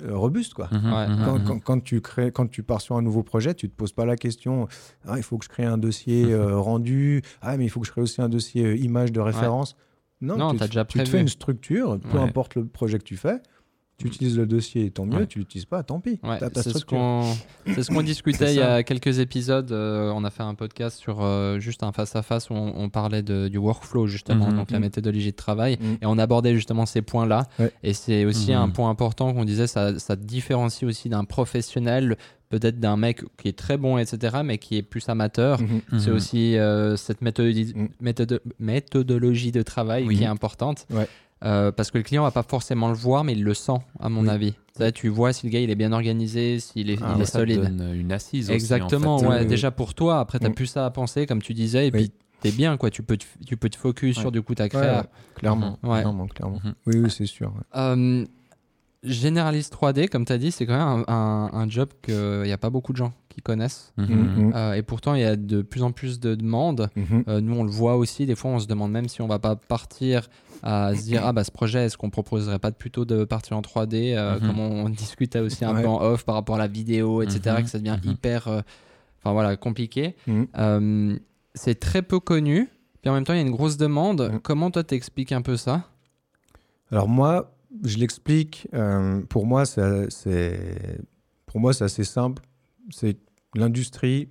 [0.10, 0.70] robuste, quoi.
[0.72, 0.94] Mhm.
[0.94, 1.08] Ouais.
[1.08, 1.26] Mhm.
[1.26, 1.44] Quand, Mhm.
[1.46, 4.06] quand- quand tu crées, quand tu pars sur un nouveau projet, tu te poses pas
[4.06, 4.68] la question
[5.08, 7.88] ah, il faut que je crée un dossier euh, rendu, ah, mais il faut que
[7.88, 9.76] je crée aussi un dossier euh, image de référence.
[10.22, 12.24] Non, Non, tu, t'as déjà tu te fais une structure, peu Ouais.
[12.24, 13.38] importe le projet que tu fais,
[14.02, 15.28] tu utilises le dossier, tant mieux, Ouais.
[15.28, 16.20] tu l'utilises pas, tant pis.
[16.24, 17.24] Ouais, c'est ce qu'on
[17.68, 19.72] c'est ce qu'on discutait il y a quelques épisodes.
[19.72, 22.74] euh, on a fait un podcast sur euh, juste un face à face où on,
[22.76, 24.56] on parlait de, du workflow justement, Mhm.
[24.58, 24.84] donc la Mhm.
[24.86, 25.98] méthodologie de travail, Mhm.
[26.02, 27.48] et on abordait justement ces points-là.
[27.60, 27.72] Ouais.
[27.84, 32.18] Et c'est aussi un point important qu'on disait, ça, ça te différencie aussi d'un professionnel,
[32.50, 35.60] peut-être d'un mec qui est très bon, etc., mais qui est plus amateur.
[36.00, 40.18] C'est aussi euh, cette méthodologie, méthode- méthodologie de travail Oui.
[40.18, 40.86] qui est importante.
[40.90, 41.08] Ouais.
[41.44, 44.10] Euh, parce que le client va pas forcément le voir, mais il le sent, à
[44.10, 44.30] mon Oui.
[44.30, 44.52] avis.
[44.52, 47.22] Tu sais, Tu vois si le gars il est bien organisé, s'il est, Ah il
[47.22, 47.62] est ça solide.
[47.62, 49.26] donne une assise aussi, en Exactement, fait.
[49.28, 49.36] ouais.
[49.38, 49.48] Oui, oui.
[49.48, 50.54] Déjà pour toi, après tu as Mm.
[50.54, 52.10] plus ça à penser, comme tu disais, et Oui.
[52.10, 52.92] puis t'es bien, quoi.
[52.92, 54.22] Tu peux te, tu peux te focus Ouais.
[54.22, 55.00] sur du coup ta créa.
[55.02, 56.02] ouais, clairement, Ouais.
[56.02, 56.60] clairement, clairement.
[56.64, 56.74] Mhm.
[56.86, 57.48] Oui, oui, c'est sûr.
[57.48, 57.62] ouais.
[57.76, 58.26] Euh,
[59.04, 62.52] généraliste 3D, comme tu as dit, c'est quand même un, un- un job qu'il n'y
[62.52, 63.94] a pas beaucoup de gens qui connaissent.
[63.98, 64.08] Mhm.
[64.08, 64.54] Mhm.
[64.56, 66.90] Euh, et pourtant, il y a de plus en plus de demandes.
[66.96, 67.24] Mhm.
[67.28, 68.26] Euh, nous, on le voit aussi.
[68.26, 70.30] Des fois, on se demande même si on va pas partir
[70.64, 73.62] à se dire Ah, bah, ce projet, est-ce qu'on proposerait pas plutôt de partir en
[73.62, 74.48] 3D euh, Mhm.
[74.48, 75.82] Comme on, on discutait aussi un Ouais.
[75.82, 77.64] peu en off par rapport à la vidéo, etc., Mhm.
[77.64, 78.12] que ça devient Mhm.
[78.12, 78.62] hyper euh,
[79.24, 80.16] enfin, voilà, compliqué.
[80.28, 80.48] Mhm.
[80.60, 81.18] Euh,
[81.56, 82.70] c'est très peu connu.
[83.02, 84.30] Puis en même temps, il y a une grosse demande.
[84.34, 84.40] Mhm.
[84.42, 85.86] Comment toi, t'expliques un peu ça?
[86.92, 87.52] Alors moi,
[87.84, 88.68] je l'explique.
[88.74, 90.08] euh, pour moi, c'est
[91.46, 92.42] pour moi c'est assez simple.
[92.90, 93.18] C'est
[93.56, 94.30] l'industrie,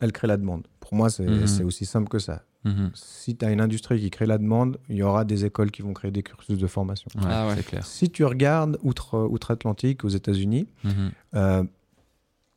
[0.00, 0.66] elle crée la demande.
[0.80, 1.64] Pour moi, c'est Mhm.
[1.66, 2.42] aussi simple que ça.
[2.64, 2.90] Mhm.
[2.94, 5.82] Si tu as une industrie qui crée la demande, il y aura des écoles qui
[5.82, 7.08] vont créer des cursus de formation.
[7.16, 7.56] Ouais, Ah ouais.
[7.56, 7.84] c'est clair.
[7.84, 11.10] Si tu regardes outre, outre-Atlantique, aux États-Unis, Mhm.
[11.34, 11.64] euh,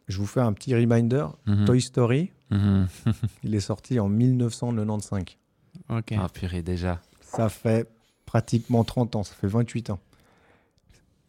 [0.07, 1.25] je vous fais un petit reminder.
[1.65, 2.31] Toy Story,
[3.43, 5.23] il est sorti en 1995.
[5.89, 6.13] Ok.
[6.17, 7.01] Ah purée, déjà.
[7.21, 7.89] Ça fait
[8.25, 9.99] pratiquement 30 ans, ça fait 28 ans.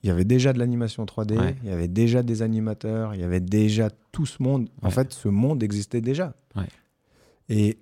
[0.07, 1.57] Il y avait déjà de l'animation 3D, Ouais.
[1.65, 4.69] il y avait déjà des animateurs, il y avait déjà tout ce monde.
[4.83, 6.37] En fait, ce monde existait déjà.
[6.55, 6.69] Ouais.
[7.49, 7.77] Et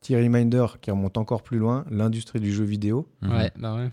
[0.00, 3.30] petit reminder qui remonte encore plus loin, l'industrie du jeu vidéo, Mhm.
[3.30, 3.90] Ouais, bah ouais.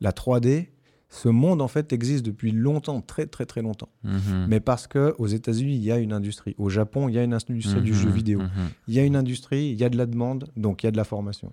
[0.00, 0.68] la 3D,
[1.08, 3.88] ce monde en fait existe depuis longtemps, très très très longtemps.
[4.04, 4.46] Mhm.
[4.48, 7.24] Mais parce que aux États-Unis, il y a une industrie, au Japon, il y a
[7.24, 8.14] une industrie du jeu Mhm.
[8.14, 8.38] vidéo.
[8.42, 8.48] Mhm.
[8.86, 10.92] Il y a une industrie, il y a de la demande, donc il y a
[10.92, 11.50] de la formation.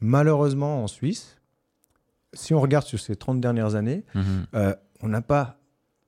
[0.00, 1.35] Malheureusement, en Suisse,
[2.34, 4.22] si on regarde sur ces 30 dernières années, Mhm.
[4.54, 5.58] euh, on n'a pas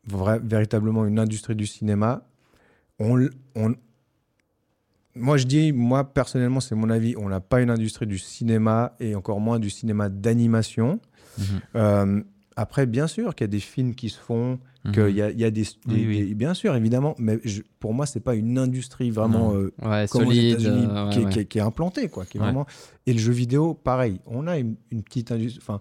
[0.07, 2.27] véritablement une industrie du cinéma.
[2.99, 3.75] On, l- on-
[5.15, 8.95] moi, je dis, moi, personnellement, c'est mon avis, on n'a pas une industrie du cinéma
[9.01, 11.01] et encore moins du cinéma d'animation.
[11.39, 11.45] Mhm.
[11.77, 12.23] Euh,
[12.57, 14.93] après, bien sûr qu'il y a des films qui se font, Mhm.
[14.93, 16.27] qu'il y a, il y a des, des- oui.
[16.29, 20.07] des- Bien sûr, évidemment, mais je- pour moi, c'est pas une industrie vraiment euh, Ouais,
[20.11, 20.61] comme aux solide.
[20.61, 21.33] États-Unis euh, qui, ouais, est- ouais.
[21.33, 22.25] qui est- qui est implantée, quoi.
[22.25, 22.67] Qui est vraiment...
[23.07, 24.21] Et le jeu vidéo, pareil.
[24.27, 25.61] On a une, une petite industrie.
[25.63, 25.81] Enfin,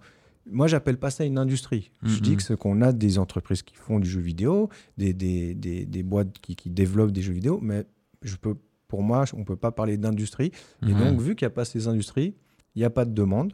[0.51, 1.91] moi, j'appelle pas ça une industrie.
[2.03, 2.21] Je Mhm.
[2.21, 5.85] dis que c'est qu'on a des entreprises qui font du jeu vidéo, des, des, des,
[5.85, 7.85] des boîtes qui, qui développent des jeux vidéo, mais
[8.21, 8.55] je peux,
[8.87, 10.51] pour moi, on peut pas parler d'industrie.
[10.87, 10.97] Et Mhm.
[10.97, 12.35] donc, vu qu'il n'y a pas ces industries,
[12.75, 13.53] il n'y a pas de demande,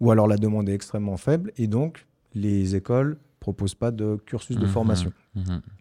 [0.00, 4.58] ou alors la demande est extrêmement faible, et donc les écoles proposent pas de cursus
[4.58, 4.68] de Mhm.
[4.72, 5.12] formation.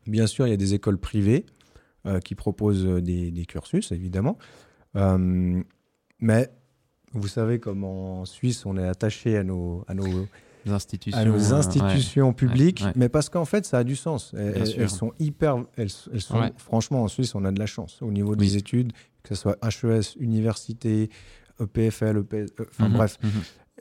[0.07, 1.45] Bien sûr, il y a des écoles privées
[2.05, 4.37] euh, qui proposent des, des cursus, évidemment.
[4.95, 5.61] Euh,
[6.19, 6.49] mais
[7.15, 10.27] vous savez, comme en Suisse, on est attaché à nos, à nos,
[10.65, 11.19] Les institutions.
[11.19, 12.91] à nos euh, institutions publiques, ouais.
[12.95, 14.33] mais parce qu'en fait, ça a du sens.
[14.37, 15.57] Elles, elles- elles sont hyper.
[15.77, 16.51] Elles, elles sont.
[16.57, 18.37] Franchement, en Suisse, on a de la chance au niveau Oui.
[18.37, 18.91] des études,
[19.23, 21.09] que ce soit HES, université,
[21.59, 22.93] EPFL, EPS, euh, enfin Mhm.
[22.93, 23.29] bref, Mhm.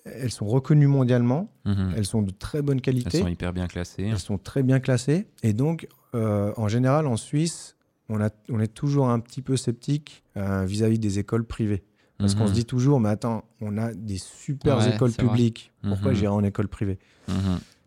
[0.05, 1.95] elles sont reconnues mondialement, Mhm.
[1.97, 3.19] elles sont de très bonne Elles qualité.
[3.21, 4.05] sont hyper bien classées.
[4.05, 5.27] Elles sont très bien classées.
[5.43, 7.77] Et donc, euh, en général, en Suisse,
[8.09, 11.85] on, a, on est toujours un petit peu sceptique euh, vis-à-vis des écoles privées.
[12.19, 12.49] Parce qu'on Mhm.
[12.49, 15.25] se dit toujours, mais attends, on a des super Ouais, écoles vrai.
[15.27, 15.73] publiques.
[15.83, 16.17] Pourquoi Mhm.
[16.17, 16.99] j'irai en école privée?
[17.29, 17.35] Mhm.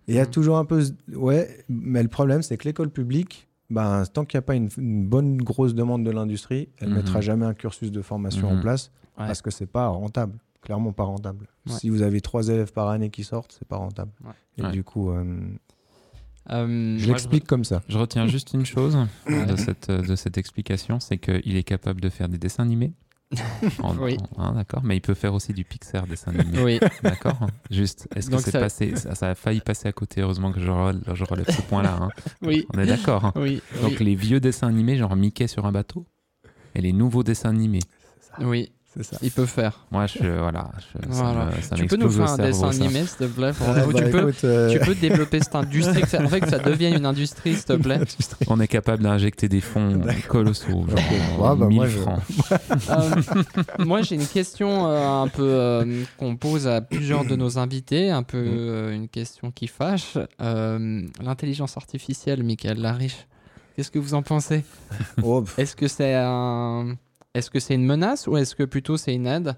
[0.07, 0.31] Et il y a Mhm.
[0.31, 0.83] toujours un peu.
[1.13, 4.69] Ouais, mais le problème, c'est que l'école publique, ben, tant qu'il n'y a pas une,
[4.77, 6.99] une bonne grosse demande de l'industrie, elle ne Mhm.
[6.99, 8.57] mettra jamais un cursus de formation Mhm.
[8.57, 9.25] en place Ouais.
[9.27, 10.37] parce que c'est pas rentable.
[10.61, 11.47] Clairement pas rentable.
[11.65, 11.73] Ouais.
[11.73, 14.11] Si vous avez trois élèves par année qui sortent, c'est pas rentable.
[14.25, 14.31] Ouais.
[14.57, 14.71] Et Ouais.
[14.71, 15.23] du coup, euh,
[16.49, 17.81] Euh, je l'explique comme ça.
[17.89, 22.07] Je retiens juste une chose de, cette, de cette explication, c'est qu'il est capable de
[22.09, 22.93] faire des dessins animés.
[23.83, 24.17] En- Oui.
[24.37, 26.61] en- hein, d'accord, mais il peut faire aussi du Pixar dessin animé.
[26.63, 27.37] Oui, D'accord
[27.69, 30.59] Juste, est-ce que c'est ça- passé ça, ça a failli passer à côté, heureusement que
[30.61, 31.97] je, rel- je relève ce point-là.
[32.01, 32.09] hein.
[32.41, 33.25] oui, On est d'accord.
[33.25, 33.33] hein.
[33.35, 36.05] oui, Donc les vieux dessins animés, genre Mickey sur un bateau,
[36.75, 37.81] et les nouveaux dessins animés.
[38.39, 39.17] oui, C'est ça.
[39.21, 39.85] il peut faire.
[39.91, 41.45] Moi, je, voilà, je- ça Voilà.
[41.45, 42.83] me- ça tu peux nous faire un dessin ça.
[42.83, 45.53] animé, s'il te plaît pour Ah, bah, tu, peux, écoute, euh, tu peux développer cette
[45.55, 47.99] industrie, que ça- en fait, que ça devienne une industrie, s'il te plaît.
[48.47, 52.19] On est capable d'injecter des fonds colossaux, genre Ouais, bah, 1000 moi, je- francs.
[52.89, 57.57] Euh, moi, j'ai une question euh, un peu euh, qu'on pose à plusieurs de nos
[57.59, 60.17] invités, un peu euh, une question qui fâche.
[60.41, 63.27] Euh, L'intelligence artificielle, Michael Lariche,
[63.75, 64.63] qu'est-ce que vous en pensez?
[65.21, 66.95] Oh, Est-ce que c'est un...
[67.37, 69.55] est-ce que c'est une menace ou est-ce que plutôt c'est une aide?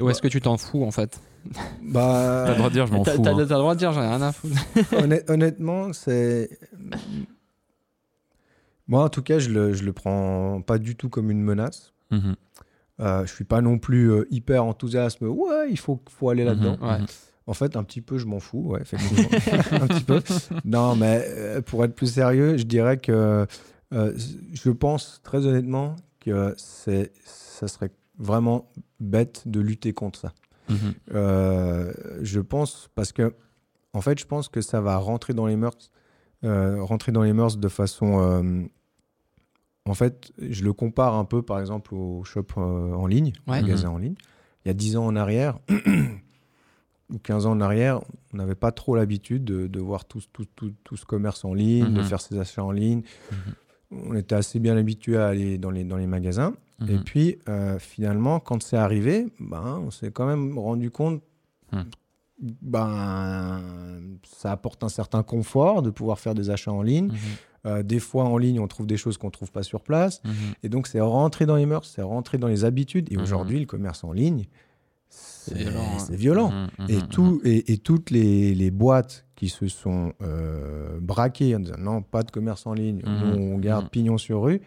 [0.00, 1.20] Ou est-ce que tu t'en fous en fait?
[1.82, 3.10] Bah, T'as le droit de dire, je m'en fous.
[3.10, 3.22] t'as- hein.
[3.22, 4.54] t'as le droit de dire, j'en ai rien à foutre.
[4.92, 6.58] Honnêt- honnêtement, c'est.
[8.88, 11.92] Moi, en tout cas, je le, je le prends pas du tout comme une menace.
[12.10, 12.34] Mhm.
[13.00, 15.20] Euh, je suis pas non plus euh, hyper enthousiaste.
[15.22, 16.76] Ouais, il faut, faut aller là-dedans.
[16.80, 16.88] Mhm.
[16.88, 16.98] Ouais.
[17.46, 18.62] En fait, un petit peu, je m'en fous.
[18.72, 19.28] Ouais, effectivement.
[19.82, 20.22] un petit peu.
[20.64, 23.46] Non, mais euh, pour être plus sérieux, je dirais que
[23.92, 24.12] euh,
[24.52, 30.32] je pense très honnêtement que c'est, ça serait vraiment bête de lutter contre ça.
[30.68, 30.94] Mhm.
[31.12, 33.34] Euh, je pense parce que
[33.92, 35.90] en fait je pense que ça va rentrer dans les mœurs
[36.44, 38.62] euh, rentrer dans les mœurs de façon euh,
[39.84, 43.60] en fait je le compare un peu par exemple au shop en ligne Ouais.
[43.60, 44.14] magasin en ligne
[44.64, 45.58] il y a 10 ans en arrière
[47.12, 48.00] ou 15 ans en arrière
[48.32, 51.52] on n'avait pas trop l'habitude de, de voir tout, tout, tout, tout ce commerce en
[51.54, 52.04] ligne de Mhm.
[52.06, 53.36] faire ses achats en ligne Mhm.
[54.08, 56.54] On était assez bien habitué à aller dans les, dans les magasins
[56.88, 57.04] et Mhm.
[57.04, 61.22] puis, euh, finalement, quand c'est arrivé, ben, on s'est quand même rendu compte
[61.72, 61.82] Hmm.
[62.62, 63.60] ben,
[64.24, 67.06] ça apporte un certain confort de pouvoir faire des achats en ligne.
[67.08, 67.14] Mhm.
[67.66, 70.20] Euh, des fois, en ligne, on trouve des choses qu'on ne trouve pas sur place.
[70.24, 70.32] Mhm.
[70.62, 73.10] Et donc, c'est rentré dans les mœurs, c'est rentré dans les habitudes.
[73.10, 74.44] Et aujourd'hui, le commerce en ligne,
[75.08, 76.06] c'est violent, hein.
[76.10, 76.52] violent.
[76.88, 81.76] Et, tout, et, et toutes les, les boîtes qui se sont euh, braquées en disant
[81.78, 83.30] non, pas de commerce en ligne, Mhm.
[83.30, 83.90] nous, on garde Mhm.
[83.90, 84.60] pignon sur rue,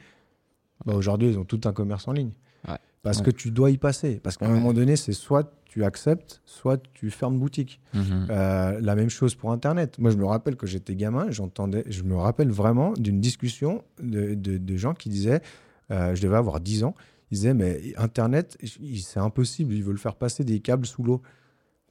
[0.85, 2.31] bah, aujourd'hui, ils ont tout un commerce en ligne.
[2.67, 2.75] Ouais.
[3.03, 3.25] Parce Ouais.
[3.25, 4.19] que tu dois y passer.
[4.21, 7.79] Parce qu'à un moment donné, c'est soit tu acceptes, soit tu fermes boutique.
[7.93, 8.27] Mhm.
[8.29, 9.97] Euh, la même chose pour Internet.
[9.99, 14.33] Moi, je me rappelle que j'étais gamin, j'entendais, je me rappelle vraiment d'une discussion de,
[14.33, 15.41] de- de gens qui disaient,
[15.91, 16.95] euh, je devais avoir 10 ans,
[17.31, 21.21] ils disaient, mais Internet, c'est impossible, ils veulent faire passer des câbles sous l'eau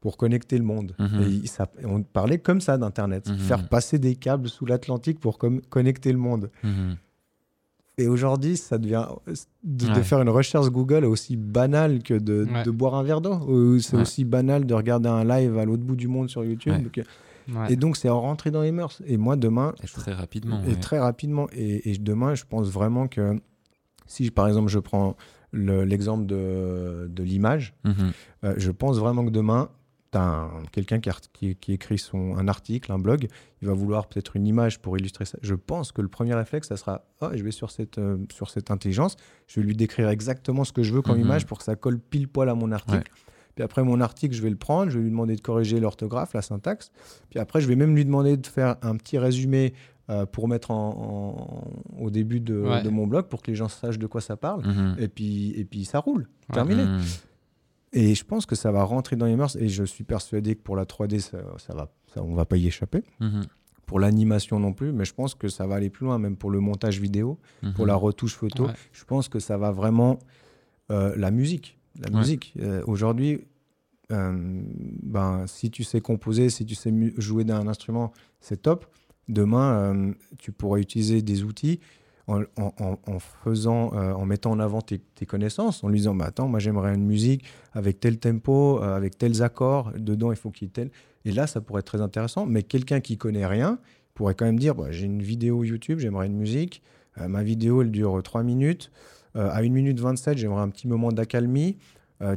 [0.01, 0.95] pour connecter le monde.
[0.99, 1.41] Mhm.
[1.45, 3.39] Et ça- on parlait comme ça d'Internet, Mhm.
[3.39, 6.51] faire passer des câbles sous l'Atlantique pour com- connecter le monde.
[6.63, 6.97] Mhm.
[7.99, 9.07] Et aujourd'hui, ça devient
[9.65, 12.63] de, faire une recherche Google est aussi banal que de, Ouais.
[12.63, 13.37] de boire un verre d'eau.
[13.49, 14.03] Ou C'est Ouais.
[14.03, 16.75] aussi banal de regarder un live à l'autre bout du monde sur YouTube.
[16.75, 16.91] Ouais.
[16.93, 17.01] que-
[17.49, 17.73] Ouais.
[17.73, 19.01] Et donc, c'est rentré dans les mœurs.
[19.07, 20.61] Et moi, demain, Et très rapidement.
[20.65, 20.75] et ouais.
[20.81, 23.37] très rapidement, et, et demain, je pense vraiment que
[24.07, 25.17] si, par exemple, je prends
[25.53, 27.73] le- l'exemple de, de l'image,
[28.43, 29.69] euh, je pense vraiment que demain,
[30.73, 33.29] quelqu'un qui, art- qui, qui écrit son, un article, un blog,
[33.63, 35.39] il va vouloir peut-être une image pour illustrer ça.
[35.43, 38.51] Je pense que le premier réflexe, ça sera oh, je vais sur cette, euh, sur
[38.51, 41.25] cette intelligence, je vais lui décrire exactement ce que je veux comme Mhm.
[41.25, 43.11] image pour que ça colle pile poil à mon article.
[43.55, 46.35] Puis après, mon article, je vais le prendre, je vais lui demander de corriger l'orthographe,
[46.35, 46.91] la syntaxe.
[47.31, 49.73] Puis après, je vais même lui demander de faire un petit résumé
[50.09, 51.65] euh, pour mettre en,
[51.99, 52.83] en- au début de, Ouais.
[52.83, 54.65] de mon blog pour que les gens sachent de quoi ça parle.
[54.65, 54.97] Mhm.
[55.01, 56.29] Et, puis, et puis, ça roule.
[56.53, 56.85] Terminé.
[56.85, 57.01] Mhm.
[57.97, 59.57] Et je pense que ça va rentrer dans les mœurs.
[59.57, 62.57] Et je suis persuadé que pour la 3D, ça, ça va, ça, on va pas
[62.57, 63.03] y échapper.
[63.21, 63.43] Mhm.
[63.87, 66.51] Pour l'animation non plus, mais je pense que ça va aller plus loin, même pour
[66.51, 67.39] le montage vidéo,
[67.75, 67.87] pour Mhm.
[67.89, 68.67] la retouche photo.
[68.67, 68.73] Ouais.
[68.93, 70.19] Je pense que ça va vraiment.
[70.91, 71.79] euh, la musique.
[72.01, 72.19] La Ouais.
[72.19, 72.55] musique.
[72.61, 73.41] Euh, Aujourd'hui,
[74.13, 74.63] euh,
[75.03, 78.87] ben, si tu sais composer, si tu sais jouer d'un instrument, c'est top.
[79.29, 81.81] Demain, tu pourras utiliser des outils
[82.29, 86.59] en, faisant, euh, en mettant en avant tes, connaissances, en lui disant bah, Attends, moi
[86.59, 90.69] j'aimerais une musique avec tel tempo, euh, avec tels accords, dedans il faut qu'il y
[90.69, 90.91] ait tel.
[91.25, 92.47] Et là, ça pourrait être très intéressant.
[92.47, 93.79] Mais quelqu'un qui connaît rien
[94.15, 96.83] pourrait quand même dire bah, J'ai une vidéo YouTube, j'aimerais une musique.
[97.19, 98.91] Euh, ma vidéo, elle dure 3 minutes.
[99.35, 101.77] À 1 minute 27, j'aimerais un petit moment d'accalmie.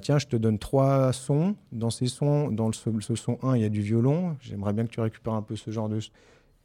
[0.02, 1.56] Tiens, je te donne trois sons.
[1.72, 4.36] Dans ces sons, dans ce son 1, il y a du violon.
[4.42, 6.00] J'aimerais bien que tu récupères un peu ce genre de.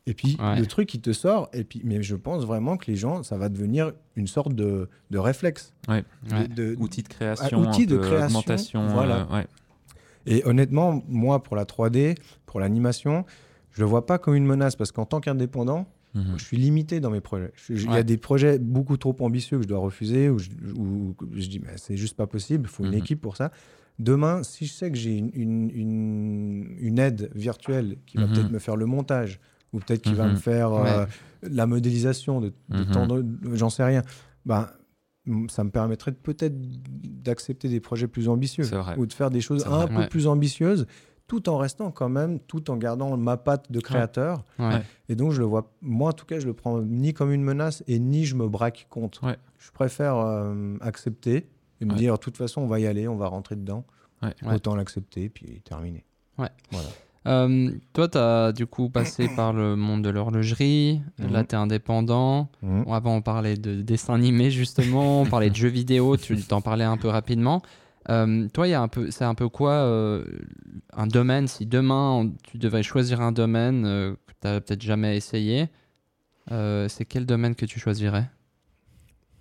[0.06, 0.58] Et puis, Ouais.
[0.60, 1.48] le truc, il te sort.
[1.54, 4.88] Et puis, mais je pense vraiment que les gens, ça va devenir une sorte de,
[5.10, 5.72] de réflexe.
[5.88, 6.04] Ouais.
[6.28, 8.86] De- de- Outil de création, outil de création, augmentation.
[8.88, 9.26] voilà.
[9.32, 9.42] euh.
[10.26, 13.24] Et honnêtement, moi, pour la 3D, pour l'animation,
[13.72, 16.34] je le vois pas comme une menace parce qu'en tant qu'indépendant, Mhm.
[16.36, 17.50] je suis limité dans mes projets.
[17.56, 20.38] Je- je- Il y a des projets beaucoup trop ambitieux que je dois refuser ou
[20.38, 22.98] je, ou je dis, mais c'est juste pas possible, il faut une Mhm.
[22.98, 23.50] équipe pour ça.
[23.98, 28.32] Demain, si je sais que j'ai une, une, une- une aide virtuelle qui va Mhm.
[28.32, 29.40] peut-être me faire le montage
[29.74, 30.30] ou peut-être qui va Mhm.
[30.32, 31.04] me faire euh,
[31.42, 33.54] la modélisation de, de Mhm.
[33.56, 34.00] j'en sais rien,
[34.46, 34.68] ben,
[35.48, 36.54] ça me permettrait peut-être
[37.22, 38.64] d'accepter des projets plus ambitieux
[38.96, 40.08] ou de faire des choses un peu Ouais.
[40.08, 40.86] plus ambitieuses
[41.26, 44.44] tout en restant quand même, tout en gardant ma patte de créateur.
[44.58, 44.82] Ouais.
[45.08, 47.42] Et donc, je le vois, moi en tout cas, je le prends ni comme une
[47.42, 49.24] menace et ni je me braque contre.
[49.24, 49.38] Ouais.
[49.58, 51.48] Je préfère euh, accepter
[51.80, 51.96] et me Ouais.
[51.96, 53.84] dire, de toute façon, on va y aller, on va rentrer dedans.
[54.46, 56.04] Autant l'accepter, puis terminer.
[56.38, 56.48] Ouais.
[56.70, 56.88] Voilà.
[57.26, 61.00] Euh, toi, tu as du coup passé par le monde de l'horlogerie.
[61.18, 61.32] Mhm.
[61.32, 62.48] Là, tu es indépendant.
[62.62, 62.84] Mhm.
[62.84, 65.22] Bon, avant, on parlait de dessin animé, justement.
[65.22, 66.16] On parlait de jeux vidéo.
[66.16, 67.62] Tu t'en parlais un peu rapidement.
[68.10, 70.24] Euh, toi, il y a un peu, c'est un peu quoi euh,
[70.92, 71.48] un domaine?
[71.48, 75.68] Si demain, on- tu devais choisir un domaine que tu n'as peut-être jamais essayé,
[76.50, 78.28] c'est quel domaine que tu choisirais?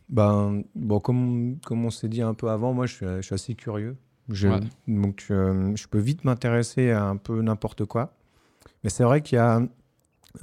[0.09, 3.33] Ben, bon, comme, comme on s'est dit un peu avant, moi, je suis, je suis
[3.35, 3.97] assez curieux.
[4.29, 4.59] Je, Ouais.
[4.87, 8.13] Donc, euh, je peux vite m'intéresser à un peu n'importe quoi.
[8.83, 9.61] Mais c'est vrai qu'il y a,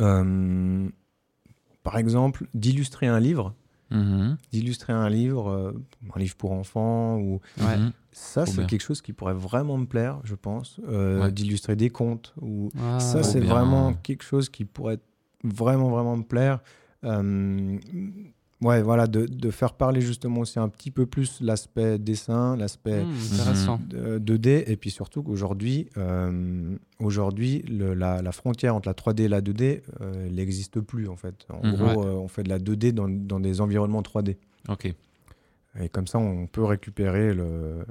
[0.01, 0.89] euh,
[1.83, 3.55] par exemple, d'illustrer un livre,
[3.91, 4.37] Mhm.
[4.53, 5.73] d'illustrer un livre, euh,
[6.15, 7.79] un livre pour enfants, ou Ouais.
[8.13, 11.31] Ça, c'est quelque chose qui pourrait vraiment me plaire, je pense, Ouais.
[11.33, 12.35] d'illustrer des contes.
[12.41, 12.71] Ou...
[12.79, 14.99] Ah, ça, c'est vraiment quelque chose qui pourrait
[15.45, 16.61] vraiment, vraiment me plaire.
[18.63, 22.57] Euh, ouais, voilà, de, de faire parler justement aussi un petit peu plus l'aspect dessin,
[22.57, 23.81] l'aspect Hmm, intéressant.
[23.89, 29.29] de- 2D, et puis surtout qu'aujourd'hui, euh, aujourd'hui, la, la frontière entre la 3D et
[29.29, 31.47] la 2D, euh, elle n'existe plus en fait.
[31.49, 31.75] En Mhm.
[31.77, 34.37] gros, euh, on fait de la 2D dans, dans des environnements 3D.
[34.69, 34.93] Ok.
[35.79, 37.85] Et comme ça, on peut récupérer le,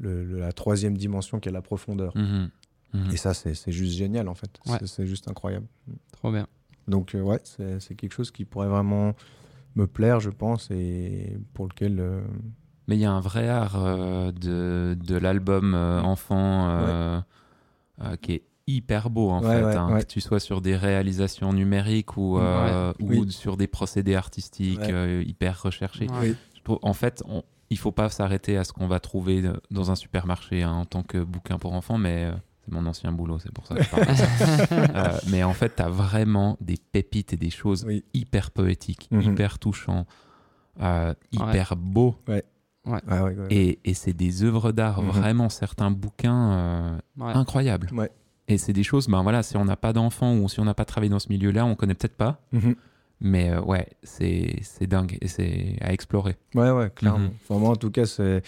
[0.00, 2.16] le- le- la troisième dimension qui est la profondeur.
[2.16, 2.50] Mhm.
[3.10, 4.50] Et ça, c'est juste génial en fait.
[4.66, 4.76] Ouais.
[4.84, 5.66] C'est- juste incroyable.
[6.12, 6.46] Trop bien.
[6.88, 9.14] Donc, euh, ouais, c'est quelque chose qui pourrait vraiment
[9.76, 11.98] me plaire, je pense, et pour lequel.
[12.00, 12.20] euh,
[12.88, 17.20] Mais il y a un vrai art euh, de, de l'album euh, enfant euh,
[18.02, 19.64] euh, qui est hyper beau en Ouais, fait.
[19.64, 20.00] ouais, hein, ouais.
[20.02, 23.04] Que tu sois sur des réalisations numériques ou, euh, Ouais.
[23.04, 23.32] ou Oui.
[23.32, 24.92] sur des procédés artistiques Ouais.
[24.92, 26.06] euh, hyper recherchés.
[26.08, 26.18] Ouais.
[26.30, 26.34] Oui.
[26.56, 29.90] Je trouve- en fait, on- il faut pas s'arrêter à ce qu'on va trouver dans
[29.90, 32.32] un supermarché hein, en tant que bouquin pour enfants, mais euh,
[32.64, 34.04] c'est mon ancien boulot, c'est pour ça que je parle.
[34.94, 38.04] Euh, mais en fait, tu as vraiment des pépites et des choses Oui.
[38.14, 39.20] hyper poétiques, Mhm.
[39.32, 40.06] hyper touchants,
[40.80, 42.16] euh, hyper beaux.
[42.28, 42.44] Ouais,
[42.86, 43.34] ouais, ouais.
[43.50, 45.08] Et, et c'est des œuvres d'art, Mhm.
[45.10, 47.32] vraiment certains bouquins euh, Ouais.
[47.32, 47.88] incroyables.
[47.92, 48.10] Ouais.
[48.48, 50.74] Et c'est des choses, ben voilà, si on n'a pas d'enfants ou si on n'a
[50.74, 52.40] pas travaillé dans ce milieu-là, on connaît peut-être pas.
[52.52, 52.74] Mhm.
[53.20, 56.36] Mais euh, ouais, c'est c'est dingue et c'est à explorer.
[56.56, 57.30] Ouais, ouais, clairement.
[57.48, 58.42] Enfin, moi, en tout cas, c'est.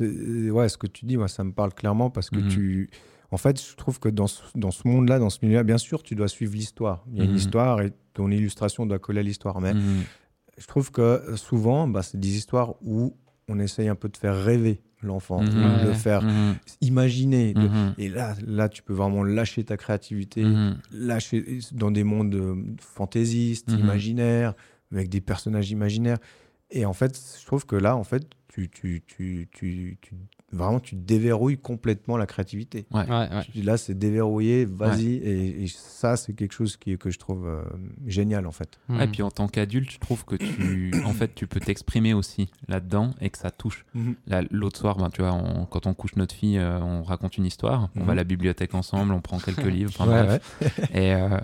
[0.00, 2.90] Ouais, ce que tu dis, moi, ça me parle clairement parce que tu.
[3.32, 6.02] En fait, je trouve que dans ce, dans ce monde-là, dans ce milieu-là, bien sûr,
[6.02, 7.04] tu dois suivre l'histoire.
[7.12, 7.36] Il y a une Mhm.
[7.36, 9.60] histoire et ton illustration doit coller à l'histoire.
[9.60, 10.04] Mais Mhm.
[10.58, 13.16] je trouve que euh, souvent, bah, c'est des histoires où
[13.48, 15.80] on essaye un peu de faire rêver l'enfant, Mhm.
[15.80, 16.22] de le faire
[16.80, 17.54] imaginer.
[17.54, 17.70] de-.
[17.98, 20.44] Et là, là, tu peux vraiment lâcher ta créativité,
[20.92, 24.54] lâcher dans des mondes euh, fantaisistes, imaginaires,
[24.92, 26.18] avec des personnages imaginaires.
[26.70, 30.14] Et en fait, je trouve que là, en fait, tu, tu, tu, tu, tu,
[30.52, 32.86] vraiment, tu déverrouilles complètement la créativité.
[32.90, 33.08] Ouais.
[33.08, 33.62] Ouais, ouais.
[33.62, 35.14] Là, c'est déverrouillé, vas-y.
[35.14, 37.62] Et, et ça, c'est quelque chose qui, que je trouve euh,
[38.06, 38.78] génial, en fait.
[38.88, 42.14] Ouais, Et puis en tant qu'adulte, je trouve que tu, en fait, tu peux t'exprimer
[42.14, 43.84] aussi là-dedans et que ça touche.
[44.26, 47.36] Là, L'autre soir, ben, tu vois, on- quand on couche notre fille, euh, on raconte
[47.38, 47.88] une histoire.
[47.96, 49.92] On va à la bibliothèque ensemble, on prend quelques livres.
[49.98, 50.58] Enfin, Ouais, bref.
[50.62, 51.00] ouais.
[51.02, 51.38] Et euh,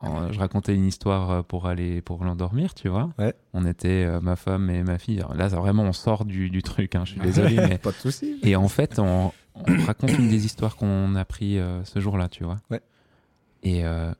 [0.00, 3.10] en- je racontais une histoire euh, pour aller pour l'endormir, tu vois.
[3.18, 3.34] Ouais.
[3.52, 5.18] On était euh, ma femme et ma fille.
[5.18, 6.94] Alors là, ça, vraiment, on sort du, du truc.
[6.94, 8.38] hein, je suis désolé, mais Pas de souci.
[8.42, 12.28] et en fait, on, on raconte une des histoires qu'on a pris euh, ce jour-là,
[12.28, 12.56] tu vois.
[12.70, 12.80] Ouais.
[13.64, 14.12] Et euh,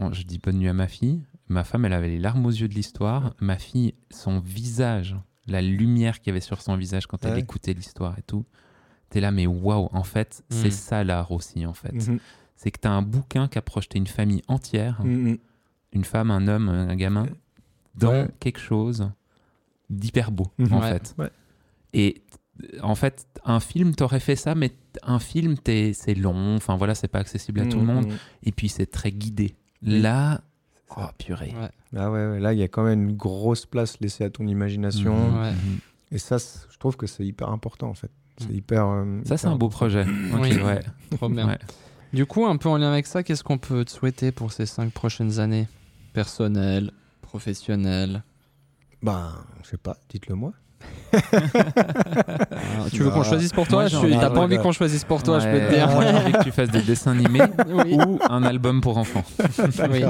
[0.00, 1.22] on- je dis bonne nuit à ma fille.
[1.48, 3.34] Ma femme, elle avait les larmes aux yeux de l'histoire.
[3.40, 5.14] Ma fille, son visage,
[5.46, 8.44] la lumière qu'il y avait sur son visage quand elle écoutait l'histoire et tout.
[9.10, 10.70] T'es là, mais waouh, en fait, c'est Mm.
[10.72, 11.92] ça l'art aussi, en fait.
[11.92, 12.18] Mhm.
[12.56, 15.38] C'est que t'as un bouquin qui a projeté une famille entière, Mhm.
[15.92, 17.26] une femme, un homme, un gamin,
[17.96, 18.28] dans Ouais.
[18.40, 19.10] quelque chose
[19.90, 20.72] d'hyper beau, Mhm.
[20.72, 20.90] en Ouais.
[20.92, 21.14] fait.
[21.18, 21.30] Ouais.
[21.92, 22.22] Et
[22.60, 26.94] t- en fait, un film, t'aurais fait ça, mais un film, c'est long, enfin voilà,
[26.94, 28.16] c'est pas accessible à tout le monde, Mhm.
[28.44, 29.54] et puis c'est très guidé.
[29.82, 30.40] Là,
[30.96, 31.52] oh purée.
[31.60, 31.70] Ouais.
[31.96, 34.46] Ah ouais, ouais, là, il y a quand même une grosse place laissée à ton
[34.46, 35.14] imagination.
[35.30, 35.50] Mhm, Ouais.
[35.52, 35.78] mhm.
[36.12, 38.10] Et ça, je trouve que c'est hyper important, en fait.
[38.38, 38.54] C'est Mm.
[38.56, 38.86] hyper.
[38.88, 40.02] euh, Ça, c'est un beau projet.
[40.32, 40.56] Ok, Oui.
[40.60, 40.80] ouais.
[41.16, 41.56] Trop bien.
[42.14, 44.66] Du coup, un peu en lien avec ça, qu'est-ce qu'on peut te souhaiter pour ces
[44.66, 45.66] cinq prochaines années
[46.12, 46.92] Personnelles,
[47.22, 48.22] professionnelles?
[49.02, 49.32] Ben,
[49.64, 50.52] je sais pas, dites-le moi.
[52.76, 54.72] Ah, Tu veux qu'on Bah, choisisse pour toi moi, j'en ai- T'as pas envie qu'on
[54.72, 55.88] choisisse pour toi, je peux te dire.
[55.88, 57.96] Moi, j'ai envie que tu fasses des dessins animés Oui.
[58.06, 59.24] ou un album pour enfants.
[59.90, 60.04] Oui.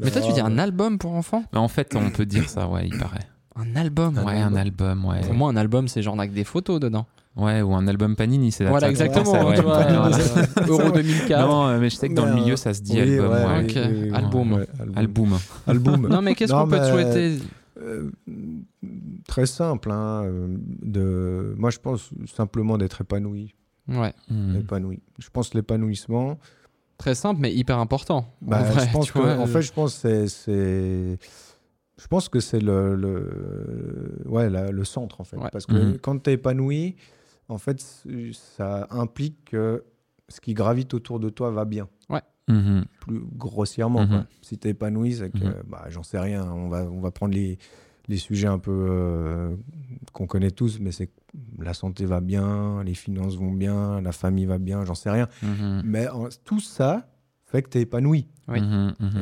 [0.00, 1.44] Mais toi, tu dis un album album pour enfants?
[1.52, 3.26] Mais en fait, on peut dire ça, ouais, il paraît.
[3.56, 4.18] Un album?
[4.18, 5.20] Ouais, un album, ouais.
[5.20, 7.06] Pour moi, un album, c'est genre avec des photos dedans.
[7.34, 9.24] Ouais, ou un album Panini, c'est Voilà, exactement.
[9.24, 9.56] ça, ouais.
[9.58, 10.10] Ouais, voilà.
[10.68, 11.48] Euro 2004.
[11.48, 13.30] Non, mais je sais que dans le milieu, euh, ça se dit oui, album.
[13.32, 13.64] ouais, ouais.
[13.64, 14.52] Ok, oui, album.
[14.52, 14.66] ouais,
[14.96, 15.38] Album.
[15.66, 16.08] Album.
[16.10, 17.38] Non, mais qu'est-ce qu'on peut te souhaiter
[17.80, 18.10] Euh,
[19.26, 19.90] très simple.
[19.90, 20.46] Hein, euh,
[20.82, 21.54] de...
[21.56, 23.54] Moi, je pense simplement d'être épanoui.
[23.88, 24.56] Ouais, Hmm.
[24.56, 25.00] épanoui.
[25.18, 26.38] Je pense l'épanouissement.
[26.98, 28.18] très simple, mais hyper important.
[28.18, 31.18] en bah, vrai, je pense que, vois, en fait, je pense que c'est- c'est.
[31.98, 35.36] Je pense que c'est le, le, ouais, la- le centre, en fait.
[35.36, 35.48] Ouais.
[35.50, 35.98] Parce que Mhm.
[35.98, 36.94] quand tu es épanoui,
[37.48, 37.80] en fait,
[38.32, 39.84] ça implique que
[40.28, 41.88] ce qui gravite autour de toi va bien.
[42.48, 42.84] Mhm.
[43.00, 44.00] plus grossièrement.
[44.02, 44.08] Mhm.
[44.08, 44.26] quoi.
[44.42, 45.62] Si tu es épanoui, c'est que, Mhm.
[45.68, 47.56] bah, j'en sais rien, on va, on va prendre les,
[48.08, 49.54] les sujets un peu euh,
[50.12, 51.12] qu'on connaît tous, mais c'est que
[51.60, 55.28] la santé va bien, les finances vont bien, la famille va bien, j'en sais rien.
[55.84, 57.08] Mais en- tout ça
[57.44, 58.26] fait que tu es épanoui.
[58.48, 58.60] Oui.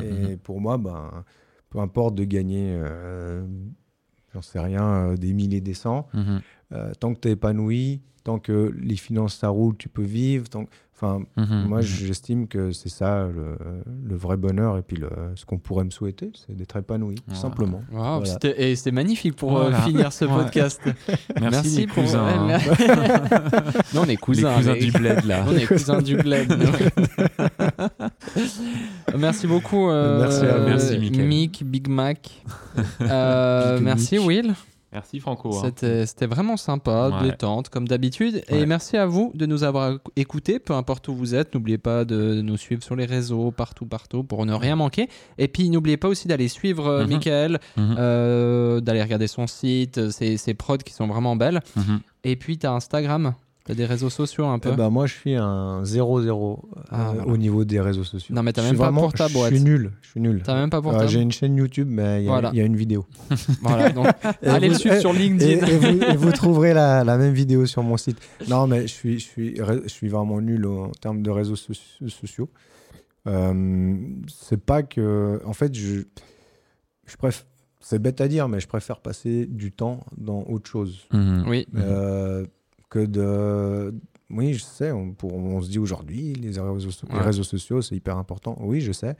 [0.03, 1.23] Et pour moi, ben,
[1.69, 3.45] peu importe de gagner, euh,
[4.33, 6.07] j'en sais rien, euh, des milliers, des cents,
[6.73, 10.47] euh, tant que tu es épanoui, tant que les finances ça roule, tu peux vivre.
[10.49, 10.65] Tant...
[11.03, 11.83] Enfin, mhm, moi, mhm.
[11.83, 13.57] j'estime que c'est ça le,
[14.07, 17.23] le vrai bonheur et puis le, ce qu'on pourrait me souhaiter, c'est d'être épanoui, tout
[17.25, 17.41] Voilà.
[17.41, 17.81] simplement.
[17.91, 18.25] Wow, Voilà.
[18.27, 20.43] c'était- Et c'était magnifique pour euh, finir ce Ouais.
[20.43, 20.79] podcast.
[21.41, 22.03] Merci, les pour.
[22.03, 22.23] cousins.
[22.27, 22.59] hein.
[23.95, 24.53] non, on est Les cousins.
[24.57, 25.43] cousins mais- du bled, là.
[25.49, 26.53] On est cousins du bled.
[29.17, 29.89] merci beaucoup.
[29.89, 30.65] euh, Merci à vous.
[30.67, 31.27] Merci, Mickaël.
[31.27, 32.43] Mick, Big Mac.
[33.01, 34.19] Euh, merci.
[34.19, 34.53] Will.
[34.93, 35.55] Merci, Franco.
[35.55, 35.71] hein.
[36.05, 37.29] C'était vraiment sympa, Ouais.
[37.29, 38.43] détente, comme d'habitude.
[38.49, 41.53] Et merci à vous de nous avoir écoutés, peu importe où vous êtes.
[41.53, 45.07] N'oubliez pas de nous suivre sur les réseaux, partout, partout, pour ne rien manquer.
[45.37, 47.09] Et puis, n'oubliez pas aussi d'aller suivre euh, Mhm.
[47.09, 51.61] Michael, Mhm, euh, d'aller regarder son site, ses, ses prods qui sont vraiment belles.
[51.77, 52.01] mhm.
[52.25, 53.33] Et puis, tu as Instagram,
[53.65, 54.71] tu as des réseaux sociaux un peu.
[54.73, 57.27] Eh ben, moi, je suis un 0-0 euh, Ah, voilà.
[57.31, 58.33] au niveau des réseaux sociaux.
[58.35, 59.51] Non, mais t'as Je même suis pas vraiment- pour ta boîte.
[59.51, 59.91] Je suis nul.
[60.01, 60.41] Je suis nul.
[60.43, 62.49] T'as même pas pour Euh, ta J'ai une chaîne YouTube, mais il y, a- Voilà.
[62.53, 63.05] il y a une vidéo.
[63.61, 64.07] Voilà, donc,
[64.43, 65.65] allez vous- le suivre et- sur LinkedIn.
[65.67, 68.17] et vous, et vous trouverez la, la même vidéo sur mon site.
[68.49, 72.09] Non, mais je suis, je suis, je suis vraiment nul en termes de réseaux soci-
[72.09, 72.49] sociaux.
[73.27, 73.95] Euh,
[74.27, 75.39] c'est pas que.
[75.45, 76.01] En fait, je,
[77.05, 77.45] je préfère.
[77.83, 81.45] C'est bête à dire, mais je préfère passer du temps dans autre chose Mhm.
[81.47, 81.67] Oui,
[82.91, 83.93] que de.
[84.29, 87.21] Oui, je sais, on, pour- on se dit aujourd'hui, les réseaux, so- les Ouais.
[87.23, 88.55] réseaux sociaux, c'est hyper important.
[88.61, 89.15] Oui, je sais.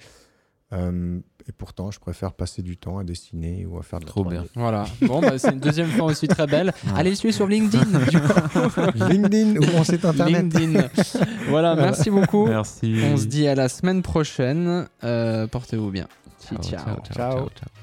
[0.73, 1.19] Euh,
[1.49, 4.23] et pourtant, je préfère passer du temps à dessiner ou à faire de la Trop
[4.23, 4.29] 3D.
[4.29, 4.45] bien.
[4.55, 4.85] voilà.
[5.01, 6.67] Bon, bah, c'est une deuxième fois aussi très belle.
[6.85, 6.91] Ouais.
[6.95, 7.83] Allez le suivre sur LinkedIn.
[7.99, 8.29] du coup.
[9.09, 10.43] LinkedIn ou mon site internet.
[10.53, 10.87] LinkedIn.
[11.49, 12.47] Voilà, merci beaucoup.
[12.47, 12.95] Merci.
[13.11, 14.87] On se dit à la semaine prochaine.
[15.03, 16.07] Euh, Portez-vous bien.
[16.39, 16.79] Ciao, ciao.
[16.79, 17.80] ciao, ciao, ciao, ciao.